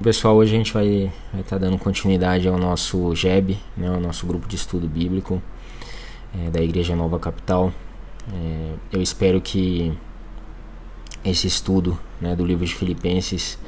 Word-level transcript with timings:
Pessoal, 0.00 0.34
hoje 0.34 0.54
a 0.54 0.58
gente 0.58 0.72
vai 0.72 1.12
estar 1.38 1.50
tá 1.50 1.58
dando 1.58 1.78
continuidade 1.78 2.48
ao 2.48 2.58
nosso 2.58 3.14
GEB, 3.14 3.56
né, 3.76 3.88
ao 3.88 4.00
nosso 4.00 4.26
grupo 4.26 4.48
de 4.48 4.56
estudo 4.56 4.88
bíblico 4.88 5.40
é, 6.34 6.50
da 6.50 6.60
Igreja 6.60 6.96
Nova 6.96 7.20
Capital. 7.20 7.72
É, 8.32 8.72
eu 8.92 9.00
espero 9.00 9.40
que 9.40 9.96
esse 11.24 11.46
estudo 11.46 11.96
né, 12.20 12.34
do 12.34 12.44
livro 12.44 12.66
de 12.66 12.74
Filipenses 12.74 13.58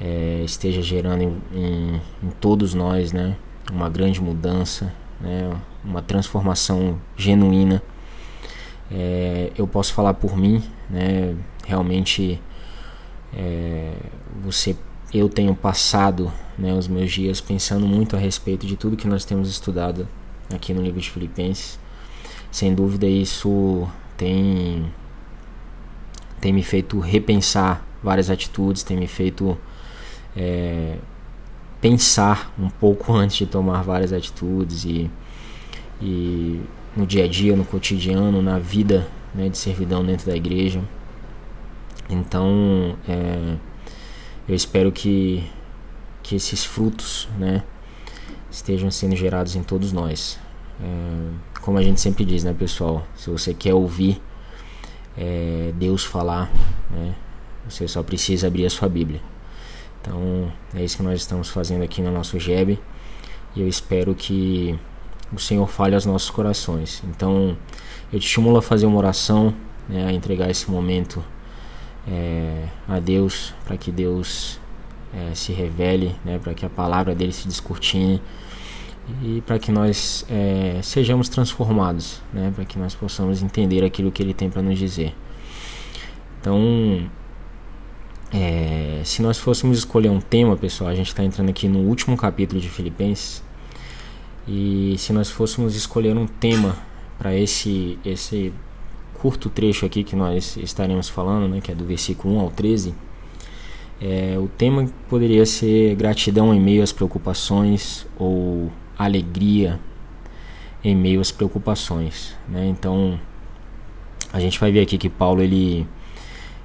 é, 0.00 0.42
esteja 0.44 0.80
gerando 0.82 1.22
em, 1.22 1.42
em, 1.52 2.00
em, 2.22 2.30
todos 2.40 2.72
nós 2.72 3.12
né, 3.12 3.36
uma 3.72 3.88
grande 3.88 4.20
mudança, 4.20 4.92
né, 5.20 5.50
uma 5.84 6.02
transformação 6.02 7.00
genuína. 7.16 7.82
É, 8.88 9.50
eu 9.58 9.66
posso 9.66 9.92
falar 9.92 10.14
por 10.14 10.36
mim, 10.36 10.62
né, 10.88 11.34
realmente 11.66 12.40
é, 13.34 13.94
você 14.44 14.76
eu 15.16 15.28
tenho 15.28 15.54
passado 15.54 16.32
né, 16.58 16.72
os 16.72 16.88
meus 16.88 17.12
dias 17.12 17.40
pensando 17.40 17.86
muito 17.86 18.16
a 18.16 18.18
respeito 18.18 18.66
de 18.66 18.76
tudo 18.76 18.96
que 18.96 19.06
nós 19.06 19.24
temos 19.24 19.48
estudado 19.48 20.08
aqui 20.52 20.72
no 20.72 20.82
livro 20.82 21.00
de 21.00 21.10
Filipenses. 21.10 21.78
Sem 22.50 22.74
dúvida, 22.74 23.06
isso 23.06 23.86
tem, 24.16 24.86
tem 26.40 26.52
me 26.52 26.62
feito 26.62 26.98
repensar 26.98 27.86
várias 28.02 28.30
atitudes, 28.30 28.82
tem 28.82 28.96
me 28.96 29.06
feito 29.06 29.58
é, 30.36 30.96
pensar 31.80 32.52
um 32.58 32.68
pouco 32.68 33.12
antes 33.14 33.36
de 33.36 33.46
tomar 33.46 33.82
várias 33.82 34.12
atitudes 34.12 34.84
e, 34.84 35.10
e 36.00 36.60
no 36.96 37.06
dia 37.06 37.24
a 37.24 37.28
dia, 37.28 37.54
no 37.54 37.64
cotidiano, 37.64 38.40
na 38.40 38.58
vida 38.58 39.06
né, 39.34 39.48
de 39.48 39.58
servidão 39.58 40.04
dentro 40.04 40.26
da 40.26 40.36
igreja. 40.36 40.80
Então, 42.08 42.96
é, 43.08 43.56
eu 44.48 44.54
espero 44.54 44.92
que, 44.92 45.44
que 46.22 46.36
esses 46.36 46.64
frutos 46.64 47.28
né, 47.38 47.64
estejam 48.50 48.90
sendo 48.90 49.16
gerados 49.16 49.56
em 49.56 49.62
todos 49.62 49.92
nós. 49.92 50.38
É, 50.80 51.60
como 51.60 51.78
a 51.78 51.82
gente 51.82 52.00
sempre 52.00 52.24
diz, 52.24 52.44
né, 52.44 52.52
pessoal? 52.52 53.04
Se 53.16 53.28
você 53.28 53.52
quer 53.52 53.74
ouvir 53.74 54.20
é, 55.16 55.72
Deus 55.76 56.04
falar, 56.04 56.50
né, 56.90 57.14
você 57.68 57.88
só 57.88 58.02
precisa 58.02 58.46
abrir 58.46 58.66
a 58.66 58.70
sua 58.70 58.88
Bíblia. 58.88 59.20
Então, 60.00 60.52
é 60.74 60.84
isso 60.84 60.98
que 60.98 61.02
nós 61.02 61.20
estamos 61.20 61.48
fazendo 61.48 61.82
aqui 61.82 62.00
no 62.00 62.12
nosso 62.12 62.38
GEB. 62.38 62.78
E 63.56 63.60
eu 63.60 63.66
espero 63.66 64.14
que 64.14 64.78
o 65.32 65.38
Senhor 65.40 65.66
fale 65.66 65.96
aos 65.96 66.06
nossos 66.06 66.30
corações. 66.30 67.02
Então, 67.04 67.56
eu 68.12 68.20
te 68.20 68.26
estimulo 68.26 68.58
a 68.58 68.62
fazer 68.62 68.86
uma 68.86 68.98
oração, 68.98 69.52
né, 69.88 70.06
a 70.06 70.12
entregar 70.12 70.48
esse 70.48 70.70
momento 70.70 71.24
é, 72.08 72.64
a 72.88 72.98
Deus, 72.98 73.54
para 73.64 73.76
que 73.76 73.90
Deus 73.90 74.60
é, 75.14 75.34
se 75.34 75.52
revele, 75.52 76.14
né, 76.24 76.38
para 76.38 76.54
que 76.54 76.64
a 76.64 76.70
palavra 76.70 77.14
dele 77.14 77.32
se 77.32 77.48
descortine 77.48 78.20
e 79.22 79.40
para 79.46 79.58
que 79.58 79.70
nós 79.70 80.26
é, 80.28 80.80
sejamos 80.82 81.28
transformados, 81.28 82.22
né, 82.32 82.52
para 82.54 82.64
que 82.64 82.78
nós 82.78 82.94
possamos 82.94 83.42
entender 83.42 83.84
aquilo 83.84 84.10
que 84.10 84.22
ele 84.22 84.34
tem 84.34 84.50
para 84.50 84.62
nos 84.62 84.78
dizer. 84.78 85.14
Então, 86.40 87.08
é, 88.32 89.00
se 89.04 89.22
nós 89.22 89.38
fôssemos 89.38 89.78
escolher 89.78 90.10
um 90.10 90.20
tema, 90.20 90.56
pessoal, 90.56 90.90
a 90.90 90.94
gente 90.94 91.08
está 91.08 91.22
entrando 91.24 91.48
aqui 91.48 91.68
no 91.68 91.80
último 91.80 92.16
capítulo 92.16 92.60
de 92.60 92.68
Filipenses. 92.68 93.42
E 94.46 94.94
se 94.98 95.12
nós 95.12 95.30
fôssemos 95.30 95.74
escolher 95.74 96.16
um 96.16 96.26
tema 96.26 96.76
para 97.18 97.34
esse 97.34 97.98
esse 98.04 98.52
curto 99.26 99.50
trecho 99.50 99.84
aqui 99.84 100.04
que 100.04 100.14
nós 100.14 100.56
estaremos 100.56 101.08
falando, 101.08 101.48
né, 101.48 101.60
que 101.60 101.72
é 101.72 101.74
do 101.74 101.84
versículo 101.84 102.36
1 102.36 102.40
ao 102.42 102.50
13, 102.52 102.94
é, 104.00 104.36
o 104.38 104.46
tema 104.46 104.88
poderia 105.08 105.44
ser 105.44 105.96
gratidão 105.96 106.54
em 106.54 106.60
meio 106.60 106.80
às 106.80 106.92
preocupações 106.92 108.06
ou 108.16 108.70
alegria 108.96 109.80
em 110.84 110.94
meio 110.94 111.20
às 111.20 111.32
preocupações. 111.32 112.36
Né? 112.48 112.68
Então, 112.68 113.18
a 114.32 114.38
gente 114.38 114.60
vai 114.60 114.70
ver 114.70 114.82
aqui 114.82 114.96
que 114.96 115.08
Paulo 115.08 115.42
ele, 115.42 115.84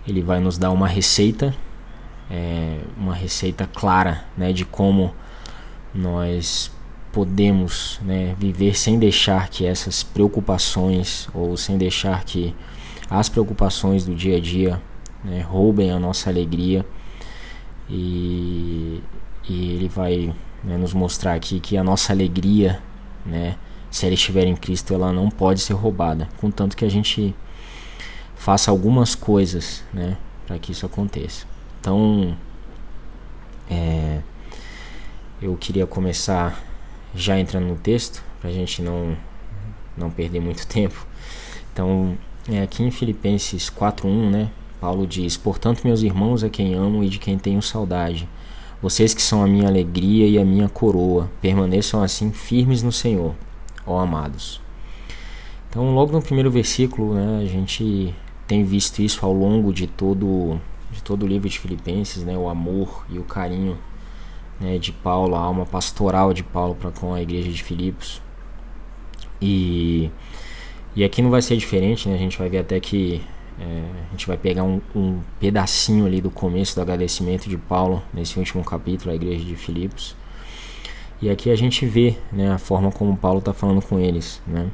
ele 0.07 0.21
vai 0.21 0.39
nos 0.39 0.59
dar 0.59 0.69
uma 0.69 0.87
receita, 0.87 1.55
é, 2.29 2.77
uma 2.95 3.15
receita 3.15 3.67
clara 3.73 4.23
né, 4.37 4.53
de 4.53 4.65
como 4.65 5.15
nós 5.95 6.71
podemos 7.11 7.99
né, 8.03 8.35
viver 8.39 8.77
sem 8.77 8.97
deixar 8.97 9.49
que 9.49 9.65
essas 9.65 10.03
preocupações 10.03 11.27
ou 11.33 11.57
sem 11.57 11.77
deixar 11.77 12.23
que 12.23 12.55
as 13.09 13.27
preocupações 13.27 14.05
do 14.05 14.15
dia 14.15 14.37
a 14.37 14.39
dia 14.39 14.81
né, 15.23 15.41
roubem 15.41 15.91
a 15.91 15.99
nossa 15.99 16.29
alegria 16.29 16.85
e, 17.89 19.01
e 19.47 19.71
ele 19.73 19.89
vai 19.89 20.33
né, 20.63 20.77
nos 20.77 20.93
mostrar 20.93 21.33
aqui 21.33 21.59
que 21.59 21.75
a 21.75 21.83
nossa 21.83 22.13
alegria, 22.13 22.81
né, 23.25 23.57
se 23.89 24.05
ela 24.05 24.15
estiver 24.15 24.45
em 24.45 24.55
Cristo, 24.55 24.93
ela 24.93 25.11
não 25.11 25.29
pode 25.29 25.59
ser 25.59 25.73
roubada, 25.73 26.29
contanto 26.39 26.77
que 26.77 26.85
a 26.85 26.89
gente 26.89 27.35
faça 28.35 28.71
algumas 28.71 29.13
coisas 29.13 29.83
né, 29.93 30.17
para 30.47 30.57
que 30.57 30.71
isso 30.71 30.85
aconteça. 30.85 31.45
Então, 31.79 32.35
é, 33.69 34.21
eu 35.41 35.57
queria 35.57 35.85
começar 35.85 36.70
já 37.13 37.39
entrando 37.39 37.67
no 37.67 37.75
texto, 37.75 38.23
para 38.39 38.49
a 38.49 38.53
gente 38.53 38.81
não, 38.81 39.15
não 39.97 40.09
perder 40.09 40.39
muito 40.39 40.65
tempo. 40.67 41.05
Então, 41.73 42.17
é 42.49 42.61
aqui 42.61 42.83
em 42.83 42.91
Filipenses 42.91 43.69
4:1, 43.69 44.29
né? 44.29 44.51
Paulo 44.79 45.05
diz: 45.05 45.37
"Portanto, 45.37 45.83
meus 45.83 46.01
irmãos, 46.01 46.43
a 46.43 46.49
quem 46.49 46.73
amo 46.73 47.03
e 47.03 47.09
de 47.09 47.19
quem 47.19 47.37
tenho 47.37 47.61
saudade, 47.61 48.27
vocês 48.81 49.13
que 49.13 49.21
são 49.21 49.43
a 49.43 49.47
minha 49.47 49.67
alegria 49.67 50.27
e 50.27 50.39
a 50.39 50.45
minha 50.45 50.67
coroa, 50.67 51.29
permaneçam 51.41 52.01
assim 52.01 52.31
firmes 52.31 52.81
no 52.81 52.91
Senhor, 52.91 53.35
ó 53.85 53.99
amados." 53.99 54.61
Então, 55.69 55.93
logo 55.93 56.11
no 56.11 56.21
primeiro 56.21 56.51
versículo, 56.51 57.13
né, 57.13 57.41
a 57.41 57.45
gente 57.45 58.13
tem 58.45 58.63
visto 58.65 59.01
isso 59.01 59.25
ao 59.25 59.31
longo 59.31 59.71
de 59.71 59.87
todo 59.87 60.59
de 60.91 61.01
todo 61.01 61.23
o 61.23 61.27
livro 61.27 61.47
de 61.47 61.57
Filipenses, 61.57 62.23
né, 62.23 62.37
o 62.37 62.49
amor 62.49 63.05
e 63.09 63.17
o 63.17 63.23
carinho 63.23 63.77
né, 64.61 64.77
de 64.77 64.91
Paulo, 64.91 65.35
a 65.35 65.39
alma 65.39 65.65
pastoral 65.65 66.33
de 66.33 66.43
Paulo 66.43 66.75
para 66.75 66.91
com 66.91 67.13
a 67.13 67.21
igreja 67.21 67.51
de 67.51 67.63
Filipos. 67.63 68.21
E, 69.41 70.11
e 70.95 71.03
aqui 71.03 71.21
não 71.21 71.31
vai 71.31 71.41
ser 71.41 71.57
diferente, 71.57 72.07
né? 72.07 72.15
a 72.15 72.17
gente 72.17 72.37
vai 72.37 72.47
ver 72.47 72.59
até 72.59 72.79
que 72.79 73.21
é, 73.59 73.83
a 74.07 74.11
gente 74.11 74.27
vai 74.27 74.37
pegar 74.37 74.63
um, 74.63 74.79
um, 74.95 75.19
pedacinho 75.39 76.05
ali 76.05 76.21
do 76.21 76.29
começo 76.29 76.75
do 76.75 76.81
agradecimento 76.81 77.49
de 77.49 77.57
Paulo 77.57 78.03
nesse 78.13 78.37
último 78.37 78.63
capítulo, 78.63 79.11
a 79.11 79.15
igreja 79.15 79.43
de 79.43 79.55
Filipos. 79.55 80.15
E 81.21 81.29
aqui 81.29 81.51
a 81.51 81.55
gente 81.55 81.85
vê 81.85 82.17
né, 82.31 82.51
a 82.51 82.57
forma 82.57 82.91
como 82.91 83.17
Paulo 83.17 83.39
está 83.39 83.53
falando 83.53 83.81
com 83.81 83.99
eles. 83.99 84.41
Né? 84.47 84.69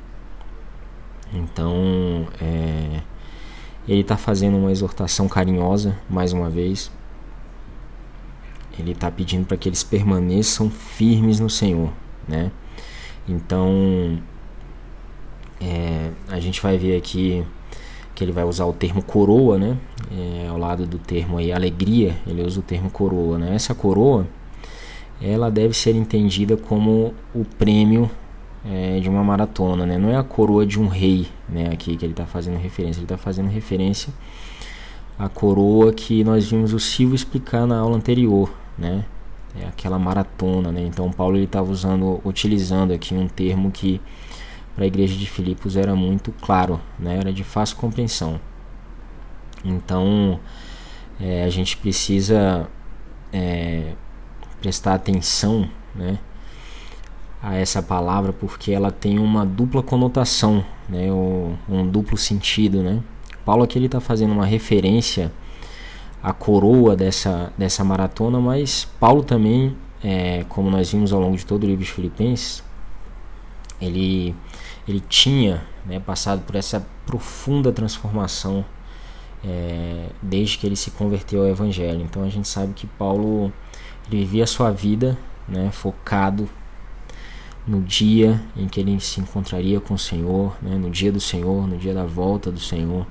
Então, 1.33 2.27
é, 2.41 3.01
ele 3.87 4.01
está 4.01 4.17
fazendo 4.17 4.57
uma 4.57 4.71
exortação 4.71 5.27
carinhosa, 5.27 5.97
mais 6.09 6.31
uma 6.31 6.49
vez, 6.49 6.91
ele 8.81 8.91
está 8.91 9.09
pedindo 9.11 9.45
para 9.45 9.57
que 9.57 9.69
eles 9.69 9.83
permaneçam 9.83 10.69
firmes 10.69 11.39
no 11.39 11.49
Senhor, 11.49 11.91
né? 12.27 12.51
Então, 13.27 14.19
é, 15.59 16.11
a 16.29 16.39
gente 16.39 16.61
vai 16.61 16.77
ver 16.77 16.97
aqui 16.97 17.43
que 18.16 18.23
ele 18.23 18.31
vai 18.31 18.43
usar 18.43 18.66
o 18.66 18.73
termo 18.73 19.01
coroa, 19.01 19.57
né? 19.57 19.77
É, 20.11 20.47
ao 20.47 20.57
lado 20.57 20.87
do 20.87 20.97
termo 20.97 21.37
aí 21.37 21.51
alegria, 21.51 22.16
ele 22.25 22.41
usa 22.41 22.59
o 22.59 22.63
termo 22.63 22.89
coroa, 22.89 23.37
né? 23.37 23.53
Essa 23.53 23.75
coroa, 23.75 24.27
ela 25.21 25.51
deve 25.51 25.73
ser 25.75 25.95
entendida 25.95 26.57
como 26.57 27.13
o 27.33 27.45
prêmio 27.45 28.09
é, 28.66 28.99
de 28.99 29.09
uma 29.09 29.23
maratona, 29.23 29.85
né? 29.85 29.97
Não 29.97 30.09
é 30.09 30.16
a 30.16 30.23
coroa 30.23 30.66
de 30.66 30.79
um 30.79 30.87
rei, 30.87 31.27
né? 31.47 31.69
Aqui 31.71 31.95
que 31.95 32.05
ele 32.05 32.13
está 32.13 32.25
fazendo 32.25 32.57
referência, 32.57 32.99
ele 32.99 33.05
está 33.05 33.17
fazendo 33.17 33.49
referência 33.49 34.11
à 35.17 35.27
coroa 35.27 35.91
que 35.91 36.23
nós 36.23 36.49
vimos 36.49 36.73
o 36.73 36.79
Silvio 36.79 37.16
explicar 37.16 37.66
na 37.66 37.79
aula 37.79 37.97
anterior, 37.97 38.51
né? 38.77 39.05
É 39.59 39.66
aquela 39.67 39.97
maratona, 39.97 40.72
né? 40.72 40.81
Então 40.81 41.11
Paulo 41.11 41.37
ele 41.37 41.46
estava 41.46 41.72
usando, 41.72 42.22
utilizando 42.23 42.93
aqui 42.93 43.16
um 43.16 43.28
termo 43.28 43.72
que 43.72 43.99
para 44.75 44.84
a 44.84 44.87
igreja 44.87 45.16
de 45.16 45.28
Filipos 45.28 45.75
era 45.75 45.96
muito 45.96 46.31
claro, 46.41 46.79
né? 46.99 47.17
Era 47.17 47.34
de 47.34 47.43
fácil 47.43 47.78
compreensão. 47.78 48.40
Então 49.66 50.40
é, 51.19 51.43
a 51.43 51.49
gente 51.49 51.75
precisa 51.78 52.69
é, 53.34 53.93
prestar 54.61 54.93
atenção, 54.93 55.67
né? 55.96 56.19
A 57.41 57.55
essa 57.55 57.81
palavra 57.81 58.34
porque 58.34 58.72
ela 58.72 58.91
tem 58.91 59.19
uma 59.19 59.46
dupla 59.46 59.81
conotação, 59.81 60.66
né? 60.90 61.11
um 61.69 61.87
duplo 61.87 62.17
sentido, 62.17 62.81
né? 62.81 63.02
Paulo 63.46 63.63
aqui 63.63 63.78
ele 63.78 63.85
está 63.85 63.99
fazendo 63.99 64.34
uma 64.34 64.46
referência 64.46 65.31
a 66.22 66.34
coroa 66.34 66.96
dessa, 66.96 67.52
dessa 67.58 67.84
maratona, 67.84 68.40
mas 68.40 68.85
Paulo 68.99 69.23
também, 69.23 69.75
é, 70.03 70.46
como 70.49 70.69
nós 70.69 70.91
vimos 70.91 71.14
ao 71.14 71.19
longo 71.19 71.37
de 71.37 71.46
todo 71.46 71.64
o 71.64 71.67
livro 71.67 71.84
de 71.84 71.91
Filipenses, 71.91 72.64
ele, 73.79 74.35
ele 74.87 74.99
tinha 74.99 75.64
né, 75.85 75.99
passado 75.99 76.41
por 76.41 76.55
essa 76.55 76.85
profunda 77.05 77.72
transformação 77.72 78.66
é, 79.43 80.08
desde 80.22 80.58
que 80.58 80.66
ele 80.66 80.75
se 80.75 80.91
converteu 80.91 81.41
ao 81.41 81.47
Evangelho. 81.47 82.02
Então 82.02 82.23
a 82.23 82.29
gente 82.29 82.47
sabe 82.47 82.73
que 82.73 82.87
Paulo 82.87 83.52
ele 84.09 84.22
vivia 84.22 84.43
a 84.43 84.47
sua 84.47 84.72
vida 84.72 85.17
né, 85.47 85.69
focado 85.72 86.49
no 87.66 87.81
dia 87.81 88.41
em 88.55 88.67
que 88.67 88.79
ele 88.79 88.99
se 88.99 89.19
encontraria 89.19 89.79
com 89.79 89.93
o 89.93 89.97
Senhor, 89.97 90.55
né, 90.61 90.75
no 90.75 90.90
dia 90.90 91.11
do 91.11 91.19
Senhor, 91.19 91.67
no 91.67 91.78
dia 91.78 91.93
da 91.93 92.05
volta 92.05 92.52
do 92.52 92.59
Senhor. 92.59 93.05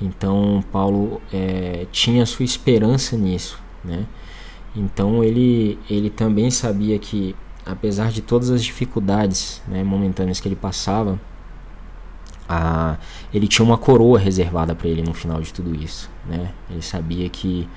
Então 0.00 0.62
Paulo 0.70 1.20
é, 1.32 1.86
tinha 1.90 2.26
sua 2.26 2.44
esperança 2.44 3.16
nisso, 3.16 3.60
né? 3.84 4.06
Então 4.74 5.24
ele 5.24 5.78
ele 5.88 6.10
também 6.10 6.50
sabia 6.50 6.98
que 6.98 7.34
apesar 7.66 8.12
de 8.12 8.22
todas 8.22 8.48
as 8.50 8.62
dificuldades 8.62 9.60
né, 9.66 9.82
momentâneas 9.82 10.38
que 10.38 10.46
ele 10.46 10.54
passava, 10.54 11.18
a, 12.48 12.96
ele 13.34 13.48
tinha 13.48 13.66
uma 13.66 13.76
coroa 13.76 14.18
reservada 14.18 14.72
para 14.74 14.88
ele 14.88 15.02
no 15.02 15.12
final 15.12 15.40
de 15.40 15.52
tudo 15.52 15.74
isso. 15.74 16.08
Né? 16.24 16.52
Ele 16.70 16.80
sabia 16.80 17.28
que 17.28 17.68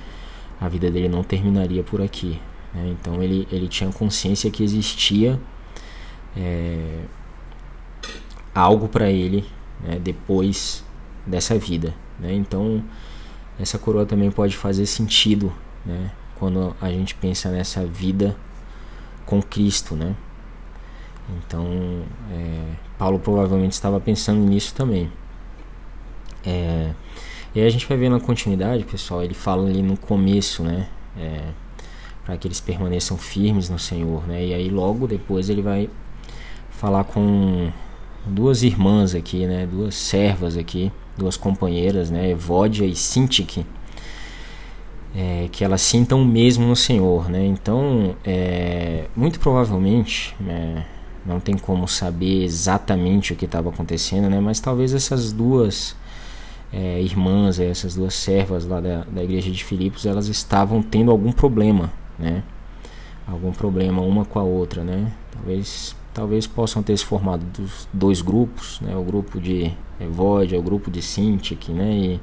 a 0.61 0.69
vida 0.69 0.91
dele 0.91 1.09
não 1.09 1.23
terminaria 1.23 1.83
por 1.83 2.01
aqui. 2.01 2.39
Né? 2.73 2.95
Então 2.99 3.23
ele, 3.23 3.47
ele 3.51 3.67
tinha 3.67 3.91
consciência 3.91 4.51
que 4.51 4.63
existia 4.63 5.39
é, 6.37 6.99
algo 8.53 8.87
para 8.87 9.09
ele 9.09 9.43
né, 9.81 9.97
depois 9.99 10.85
dessa 11.25 11.57
vida. 11.57 11.95
Né? 12.19 12.33
Então 12.33 12.83
essa 13.59 13.77
coroa 13.77 14.05
também 14.05 14.31
pode 14.31 14.55
fazer 14.55 14.85
sentido 14.85 15.53
né, 15.85 16.11
quando 16.35 16.75
a 16.79 16.89
gente 16.89 17.13
pensa 17.15 17.49
nessa 17.49 17.85
vida 17.85 18.35
com 19.25 19.41
Cristo, 19.41 19.95
né? 19.95 20.15
Então, 21.37 22.03
é, 22.31 22.63
Paulo 22.97 23.19
provavelmente 23.19 23.73
estava 23.73 23.99
pensando 23.99 24.39
nisso 24.39 24.73
também. 24.73 25.11
É, 26.43 26.91
e 27.53 27.59
aí 27.59 27.67
a 27.67 27.69
gente 27.69 27.85
vai 27.85 27.97
ver 27.97 28.09
na 28.09 28.19
continuidade, 28.19 28.83
pessoal, 28.85 29.23
ele 29.23 29.35
fala 29.35 29.67
ali 29.67 29.83
no 29.83 29.97
começo, 29.97 30.63
né? 30.63 30.87
É, 31.17 31.43
para 32.25 32.37
que 32.37 32.47
eles 32.47 32.59
permaneçam 32.59 33.17
firmes 33.17 33.69
no 33.69 33.77
Senhor, 33.77 34.25
né? 34.27 34.45
E 34.45 34.53
aí 34.53 34.69
logo 34.69 35.05
depois 35.05 35.49
ele 35.49 35.61
vai 35.61 35.89
falar 36.71 37.03
com 37.03 37.71
duas 38.25 38.63
irmãs 38.63 39.13
aqui, 39.13 39.45
né? 39.45 39.67
Duas 39.67 39.95
servas 39.95 40.57
aqui, 40.57 40.91
duas 41.19 41.37
companheiras, 41.37 42.09
né? 42.09 42.31
Evódia 42.31 42.85
e 42.85 42.95
Sintique 42.95 43.65
é, 45.15 45.49
que 45.51 45.63
elas 45.63 45.81
sintam 45.81 46.21
o 46.21 46.25
mesmo 46.25 46.65
no 46.67 46.75
Senhor, 46.75 47.29
né? 47.29 47.45
Então, 47.45 48.15
é, 48.23 49.05
muito 49.15 49.39
provavelmente, 49.39 50.35
né, 50.39 50.85
não 51.25 51.39
tem 51.39 51.57
como 51.57 51.87
saber 51.87 52.43
exatamente 52.43 53.33
o 53.33 53.35
que 53.35 53.45
estava 53.45 53.69
acontecendo, 53.69 54.29
né? 54.29 54.39
Mas 54.39 54.59
talvez 54.59 54.93
essas 54.93 55.31
duas 55.31 55.95
é, 56.71 57.01
irmãs, 57.01 57.59
essas 57.59 57.95
duas 57.95 58.13
servas 58.13 58.65
lá 58.65 58.79
da, 58.79 59.03
da 59.03 59.23
igreja 59.23 59.51
de 59.51 59.63
Filipos, 59.63 60.05
elas 60.05 60.27
estavam 60.27 60.81
tendo 60.81 61.11
algum 61.11 61.31
problema, 61.31 61.91
né? 62.17 62.43
Algum 63.27 63.51
problema 63.51 64.01
uma 64.01 64.25
com 64.25 64.39
a 64.39 64.43
outra, 64.43 64.83
né? 64.83 65.11
Talvez, 65.31 65.95
talvez 66.19 66.45
possam 66.45 66.83
ter 66.83 66.97
se 66.97 67.05
formado 67.05 67.45
dos 67.45 67.87
dois 67.93 68.21
grupos, 68.21 68.81
né? 68.81 68.93
O 68.93 69.01
grupo 69.01 69.39
de 69.39 69.71
Evódia, 70.01 70.59
o 70.59 70.61
grupo 70.61 70.91
de 70.91 71.01
Sintik, 71.01 71.71
né? 71.71 71.89
E, 71.93 72.21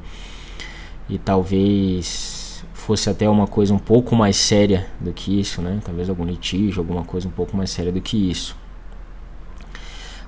e 1.14 1.19
talvez 1.19 2.62
fosse 2.75 3.08
até 3.08 3.26
uma 3.26 3.46
coisa 3.46 3.72
um 3.72 3.78
pouco 3.78 4.14
mais 4.14 4.37
séria 4.37 4.87
do 5.00 5.14
que 5.14 5.40
isso, 5.40 5.62
né? 5.62 5.81
Talvez 5.82 6.10
algum 6.10 6.26
litígio, 6.26 6.82
alguma 6.82 7.04
coisa 7.04 7.26
um 7.26 7.31
pouco 7.31 7.56
mais 7.56 7.70
séria 7.70 7.90
do 7.90 8.02
que 8.02 8.31
isso. 8.31 8.54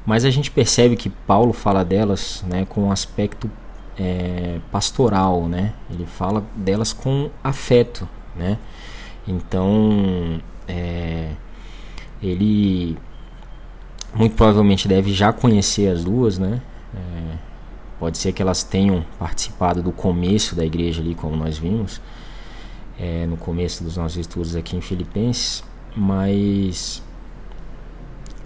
Mas 0.06 0.24
a 0.24 0.30
gente 0.30 0.50
percebe 0.50 0.96
que 0.96 1.10
Paulo 1.10 1.52
fala 1.52 1.84
delas, 1.84 2.42
né, 2.48 2.64
com 2.64 2.84
um 2.84 2.90
aspecto 2.90 3.50
é, 3.98 4.60
pastoral, 4.72 5.46
né? 5.46 5.74
Ele 5.90 6.06
fala 6.06 6.42
delas 6.56 6.94
com 6.94 7.28
afeto, 7.44 8.08
né? 8.34 8.56
Então, 9.26 10.40
é, 10.66 11.32
ele 12.22 12.96
muito 14.14 14.34
provavelmente 14.34 14.88
deve 14.88 15.12
já 15.12 15.32
conhecer 15.32 15.88
as 15.88 16.04
duas, 16.04 16.38
né? 16.38 16.60
É, 16.94 17.36
pode 17.98 18.18
ser 18.18 18.32
que 18.32 18.40
elas 18.40 18.62
tenham 18.62 19.04
participado 19.18 19.82
do 19.82 19.92
começo 19.92 20.54
da 20.54 20.64
igreja 20.64 21.00
ali, 21.00 21.14
como 21.14 21.36
nós 21.36 21.58
vimos, 21.58 22.00
é, 22.98 23.26
no 23.26 23.36
começo 23.36 23.84
dos 23.84 23.96
nossos 23.96 24.16
estudos 24.18 24.56
aqui 24.56 24.76
em 24.76 24.80
Filipenses, 24.80 25.62
mas 25.94 27.02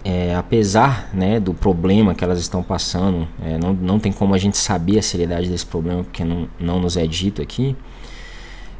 é, 0.03 0.35
apesar 0.35 1.09
né, 1.13 1.39
do 1.39 1.53
problema 1.53 2.13
que 2.13 2.23
elas 2.23 2.39
estão 2.39 2.61
passando, 2.61 3.27
é, 3.41 3.57
não, 3.57 3.73
não 3.73 3.99
tem 3.99 4.11
como 4.11 4.33
a 4.33 4.37
gente 4.37 4.57
saber 4.57 4.99
a 4.99 5.01
seriedade 5.01 5.49
desse 5.49 5.65
problema 5.65 6.03
porque 6.03 6.25
não, 6.25 6.47
não 6.59 6.79
nos 6.79 6.97
é 6.97 7.07
dito 7.07 7.41
aqui. 7.41 7.75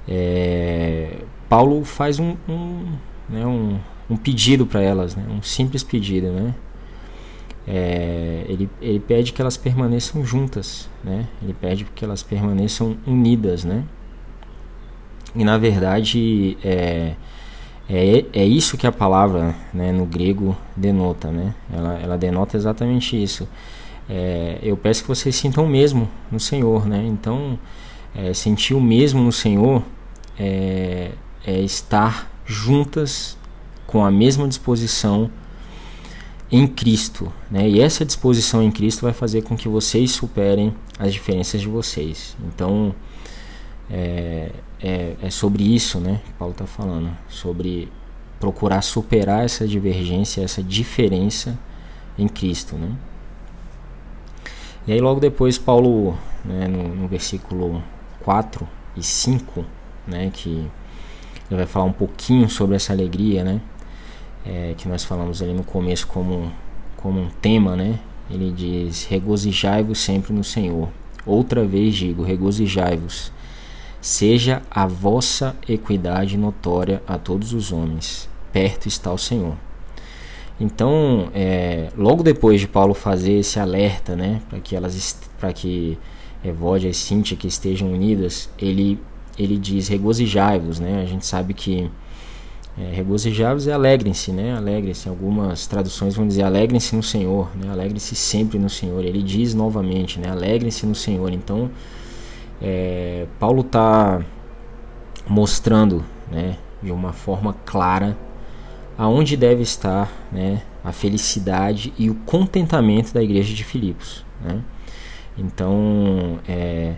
É, 0.08 1.20
Paulo 1.48 1.86
faz 1.86 2.20
um, 2.20 2.36
um, 2.48 2.86
né, 3.30 3.46
um, 3.46 3.80
um 4.10 4.18
pedido 4.18 4.66
para 4.66 4.82
elas, 4.82 5.16
né, 5.16 5.24
um 5.30 5.42
simples 5.42 5.82
pedido, 5.82 6.28
né? 6.28 6.54
É, 7.68 8.46
ele, 8.48 8.70
ele 8.82 9.00
pede 9.00 9.32
que 9.32 9.42
elas 9.42 9.56
permaneçam 9.56 10.26
juntas, 10.26 10.90
né? 11.04 11.28
Ele 11.42 11.54
pede 11.54 11.86
que 11.86 12.04
elas 12.04 12.22
permaneçam 12.22 12.98
unidas, 13.08 13.64
né? 13.64 13.84
E 15.36 15.44
na 15.44 15.58
verdade 15.58 16.58
é, 16.64 17.14
é, 17.90 18.26
é 18.34 18.46
isso 18.46 18.78
que 18.78 18.86
a 18.86 18.92
palavra 18.92 19.56
né, 19.74 19.92
no 19.92 20.06
grego 20.06 20.56
denota, 20.76 21.32
né? 21.32 21.56
Ela, 21.72 22.00
ela 22.00 22.18
denota 22.18 22.58
exatamente 22.58 23.22
isso. 23.22 23.48
É, 24.10 24.60
eu 24.62 24.76
peço 24.76 25.04
que 25.04 25.08
vocês 25.08 25.36
sintam 25.36 25.66
o 25.66 25.68
mesmo 25.68 26.10
no 26.30 26.40
Senhor, 26.40 26.86
né? 26.86 27.04
Então, 27.06 27.58
é, 28.14 28.34
sentir 28.34 28.74
o 28.74 28.82
mesmo 28.82 29.24
no 29.24 29.32
Senhor 29.32 29.82
é, 30.38 31.12
é 31.46 31.62
estar 31.62 32.30
juntas 32.46 33.38
com 33.88 34.04
a 34.04 34.12
mesma 34.12 34.48
disposição 34.48 35.30
em 36.54 36.68
Cristo, 36.68 37.34
né? 37.50 37.68
E 37.68 37.82
essa 37.82 38.06
disposição 38.06 38.62
em 38.62 38.70
Cristo 38.70 39.02
vai 39.02 39.12
fazer 39.12 39.42
com 39.42 39.58
que 39.58 39.68
vocês 39.68 40.12
superem 40.12 40.72
as 41.00 41.12
diferenças 41.12 41.60
de 41.60 41.68
vocês. 41.68 42.38
Então, 42.46 42.94
é, 43.90 44.52
é, 44.80 45.16
é 45.20 45.30
sobre 45.32 45.64
isso 45.64 46.00
né, 46.00 46.22
que 46.24 46.32
Paulo 46.34 46.52
está 46.52 46.68
falando, 46.68 47.10
sobre 47.28 47.92
procurar 48.40 48.84
superar 48.84 49.44
essa 49.44 49.68
divergência, 49.68 50.44
essa 50.44 50.62
diferença 50.62 51.58
em 52.20 52.28
Cristo. 52.28 52.76
Né? 52.76 52.92
E 54.86 54.94
aí 54.94 55.02
logo 55.02 55.20
depois 55.20 55.58
Paulo, 55.58 56.16
né, 56.46 56.68
no, 56.68 56.90
no 56.90 57.08
versículo 57.08 57.82
4 58.24 58.68
e 58.96 59.02
5, 59.02 59.66
né, 60.06 60.30
que 60.32 60.70
ele 61.50 61.58
vai 61.58 61.66
falar 61.66 61.86
um 61.86 61.94
pouquinho 61.94 62.48
sobre 62.48 62.76
essa 62.76 62.94
alegria, 62.94 63.44
né, 63.44 63.60
é, 64.46 64.74
que 64.78 64.88
nós 64.88 65.04
falamos 65.04 65.42
ali 65.42 65.54
no 65.54 65.64
começo 65.64 66.08
como, 66.08 66.52
como 66.98 67.20
um 67.20 67.30
tema, 67.42 67.76
né, 67.76 68.00
ele 68.30 68.52
diz, 68.52 69.06
regozijai-vos 69.06 70.00
sempre 70.00 70.34
no 70.34 70.44
Senhor. 70.44 70.90
Outra 71.26 71.66
vez 71.66 71.96
digo, 71.96 72.24
regozijai-vos 72.24 73.32
Seja 74.04 74.62
a 74.70 74.86
vossa 74.86 75.56
equidade 75.66 76.38
notória 76.38 77.02
a 77.08 77.18
todos 77.18 77.54
os 77.54 77.72
homens, 77.72 78.28
perto 78.52 78.86
está 78.86 79.10
o 79.14 79.18
Senhor. 79.18 79.56
Então, 80.60 81.30
é, 81.34 81.88
logo 81.98 82.22
depois 82.22 82.60
de 82.60 82.68
Paulo 82.68 82.94
fazer 82.94 83.40
esse 83.40 83.62
alerta, 83.62 84.14
né, 84.14 84.42
para 84.50 84.60
que 84.60 84.76
elas, 84.76 85.18
para 85.40 85.54
que 85.54 85.98
Evódia 86.44 86.90
e 86.90 86.94
Cíntia 86.94 87.38
que 87.38 87.48
estejam 87.48 87.94
unidas, 87.94 88.50
ele 88.60 89.00
ele 89.38 89.58
diz 89.58 89.88
regozijai-vos, 89.88 90.82
né? 90.82 91.02
A 91.02 91.06
gente 91.06 91.26
sabe 91.26 91.54
que 91.54 91.90
é, 92.78 92.92
regozijai-vos 92.92 93.68
é 93.68 93.74
alegrem-se, 93.74 94.32
né? 94.32 94.56
Alegrem-se. 94.56 95.08
Algumas 95.08 95.68
traduções 95.68 96.16
vão 96.16 96.28
dizer 96.28 96.44
alegrem-se 96.44 96.96
no 96.96 97.04
Senhor, 97.04 97.50
né? 97.56 97.72
Alegrem-se 97.72 98.16
sempre 98.16 98.58
no 98.58 98.70
Senhor. 98.70 99.04
Ele 99.04 99.22
diz 99.22 99.54
novamente, 99.54 100.20
né? 100.20 100.30
Alegrem-se 100.30 100.86
no 100.86 100.96
Senhor. 100.96 101.32
Então, 101.32 101.70
é, 102.62 103.28
Paulo 103.40 103.62
está 103.62 104.22
mostrando 105.28 106.04
né, 106.32 106.58
de 106.82 106.92
uma 106.92 107.14
forma 107.14 107.56
clara 107.66 108.18
aonde 108.98 109.36
deve 109.36 109.64
estar 109.64 110.12
né, 110.32 110.62
a 110.84 110.92
felicidade 110.92 111.94
e 111.98 112.10
o 112.10 112.16
contentamento 112.16 113.14
da 113.14 113.24
igreja 113.24 113.54
de 113.54 113.64
Filipos. 113.64 114.26
Né? 114.42 114.62
Então 115.38 116.40
é, 116.48 116.96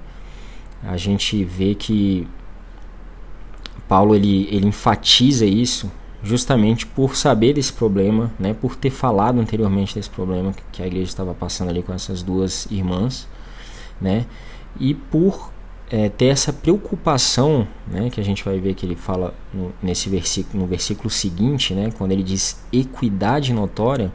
a 0.83 0.97
gente 0.97 1.43
vê 1.43 1.73
que 1.73 2.27
Paulo 3.87 4.15
ele, 4.15 4.47
ele 4.51 4.67
enfatiza 4.67 5.45
isso 5.45 5.91
justamente 6.23 6.87
por 6.87 7.15
saber 7.15 7.53
desse 7.53 7.71
problema, 7.71 8.31
né, 8.39 8.53
por 8.53 8.75
ter 8.75 8.89
falado 8.89 9.39
anteriormente 9.39 9.93
desse 9.93 10.09
problema 10.09 10.53
que 10.71 10.81
a 10.81 10.87
igreja 10.87 11.05
estava 11.05 11.35
passando 11.35 11.69
ali 11.69 11.83
com 11.83 11.93
essas 11.93 12.23
duas 12.23 12.65
irmãs, 12.71 13.27
né, 14.01 14.25
e 14.79 14.95
por 14.95 15.51
é, 15.89 16.09
ter 16.09 16.25
essa 16.25 16.51
preocupação, 16.51 17.67
né, 17.87 18.09
que 18.09 18.19
a 18.19 18.23
gente 18.23 18.43
vai 18.43 18.59
ver 18.59 18.73
que 18.73 18.85
ele 18.85 18.95
fala 18.95 19.35
no, 19.53 19.71
nesse 19.83 20.09
versículo, 20.09 20.63
no 20.63 20.67
versículo 20.67 21.11
seguinte, 21.11 21.75
né, 21.75 21.91
quando 21.95 22.11
ele 22.11 22.23
diz 22.23 22.59
equidade 22.73 23.53
notória, 23.53 24.11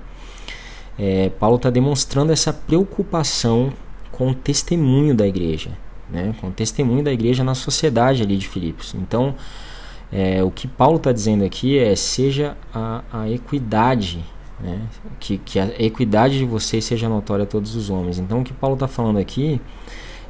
é, 0.99 1.31
Paulo 1.31 1.57
está 1.57 1.71
demonstrando 1.71 2.33
essa 2.33 2.53
preocupação 2.53 3.73
com 4.11 4.31
o 4.31 4.35
testemunho 4.35 5.15
da 5.15 5.27
igreja, 5.27 5.71
né? 6.12 6.35
com 6.40 6.49
o 6.49 6.50
testemunho 6.50 7.02
da 7.02 7.12
igreja 7.12 7.45
na 7.45 7.55
sociedade 7.55 8.23
ali 8.23 8.37
de 8.37 8.49
Filipos. 8.49 8.95
Então, 8.95 9.35
é, 10.12 10.43
o 10.43 10.50
que 10.50 10.67
Paulo 10.67 10.97
está 10.97 11.12
dizendo 11.12 11.45
aqui 11.45 11.79
é 11.79 11.95
seja 11.95 12.57
a, 12.75 13.02
a 13.12 13.31
equidade, 13.31 14.25
né? 14.61 14.81
que, 15.19 15.38
que 15.38 15.59
a 15.59 15.67
equidade 15.79 16.38
de 16.38 16.45
vocês 16.45 16.85
seja 16.85 17.09
notória 17.09 17.45
a 17.45 17.47
todos 17.47 17.75
os 17.75 17.90
homens. 17.90 18.19
Então, 18.19 18.40
o 18.40 18.45
que 18.45 18.52
Paulo 18.52 18.75
está 18.75 18.88
falando 18.88 19.19
aqui 19.19 19.61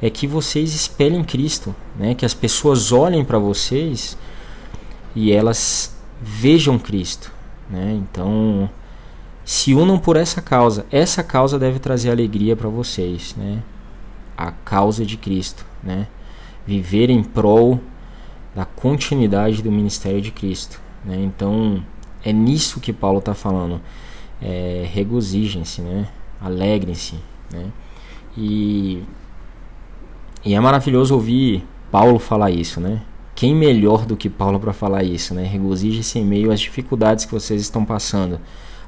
é 0.01 0.09
que 0.09 0.27
vocês 0.27 0.73
espelhem 0.73 1.23
Cristo, 1.23 1.75
né? 1.97 2.15
que 2.15 2.25
as 2.25 2.33
pessoas 2.33 2.91
olhem 2.91 3.23
para 3.23 3.37
vocês 3.37 4.17
e 5.15 5.31
elas 5.31 5.95
vejam 6.21 6.77
Cristo. 6.77 7.31
Né? 7.69 7.99
Então, 8.01 8.69
se 9.43 9.73
unam 9.73 9.97
por 9.97 10.15
essa 10.15 10.41
causa. 10.41 10.85
Essa 10.91 11.23
causa 11.23 11.57
deve 11.57 11.79
trazer 11.79 12.11
alegria 12.11 12.55
para 12.55 12.69
vocês, 12.69 13.35
né? 13.37 13.61
A 14.37 14.51
causa 14.51 15.05
de 15.05 15.17
Cristo, 15.17 15.65
né? 15.83 16.07
Viver 16.65 17.09
em 17.09 17.23
prol 17.23 17.79
da 18.55 18.65
continuidade 18.65 19.61
do 19.61 19.71
ministério 19.71 20.21
de 20.21 20.31
Cristo, 20.31 20.81
né? 21.03 21.17
Então, 21.17 21.83
é 22.23 22.31
nisso 22.31 22.79
que 22.79 22.93
Paulo 22.93 23.19
está 23.19 23.33
falando. 23.33 23.81
É, 24.41 24.87
regozijem-se, 24.91 25.81
né? 25.81 26.07
Alegrem-se, 26.39 27.15
né? 27.51 27.67
E, 28.37 29.03
e 30.43 30.53
é 30.53 30.59
maravilhoso 30.59 31.13
ouvir 31.13 31.63
Paulo 31.91 32.19
falar 32.19 32.51
isso, 32.51 32.79
né? 32.79 33.01
Quem 33.35 33.55
melhor 33.55 34.05
do 34.05 34.15
que 34.15 34.29
Paulo 34.29 34.59
para 34.59 34.73
falar 34.73 35.03
isso, 35.03 35.33
né? 35.33 35.43
Regozije-se 35.43 36.19
em 36.19 36.25
meio 36.25 36.51
às 36.51 36.59
dificuldades 36.59 37.25
que 37.25 37.31
vocês 37.31 37.61
estão 37.61 37.83
passando 37.83 38.39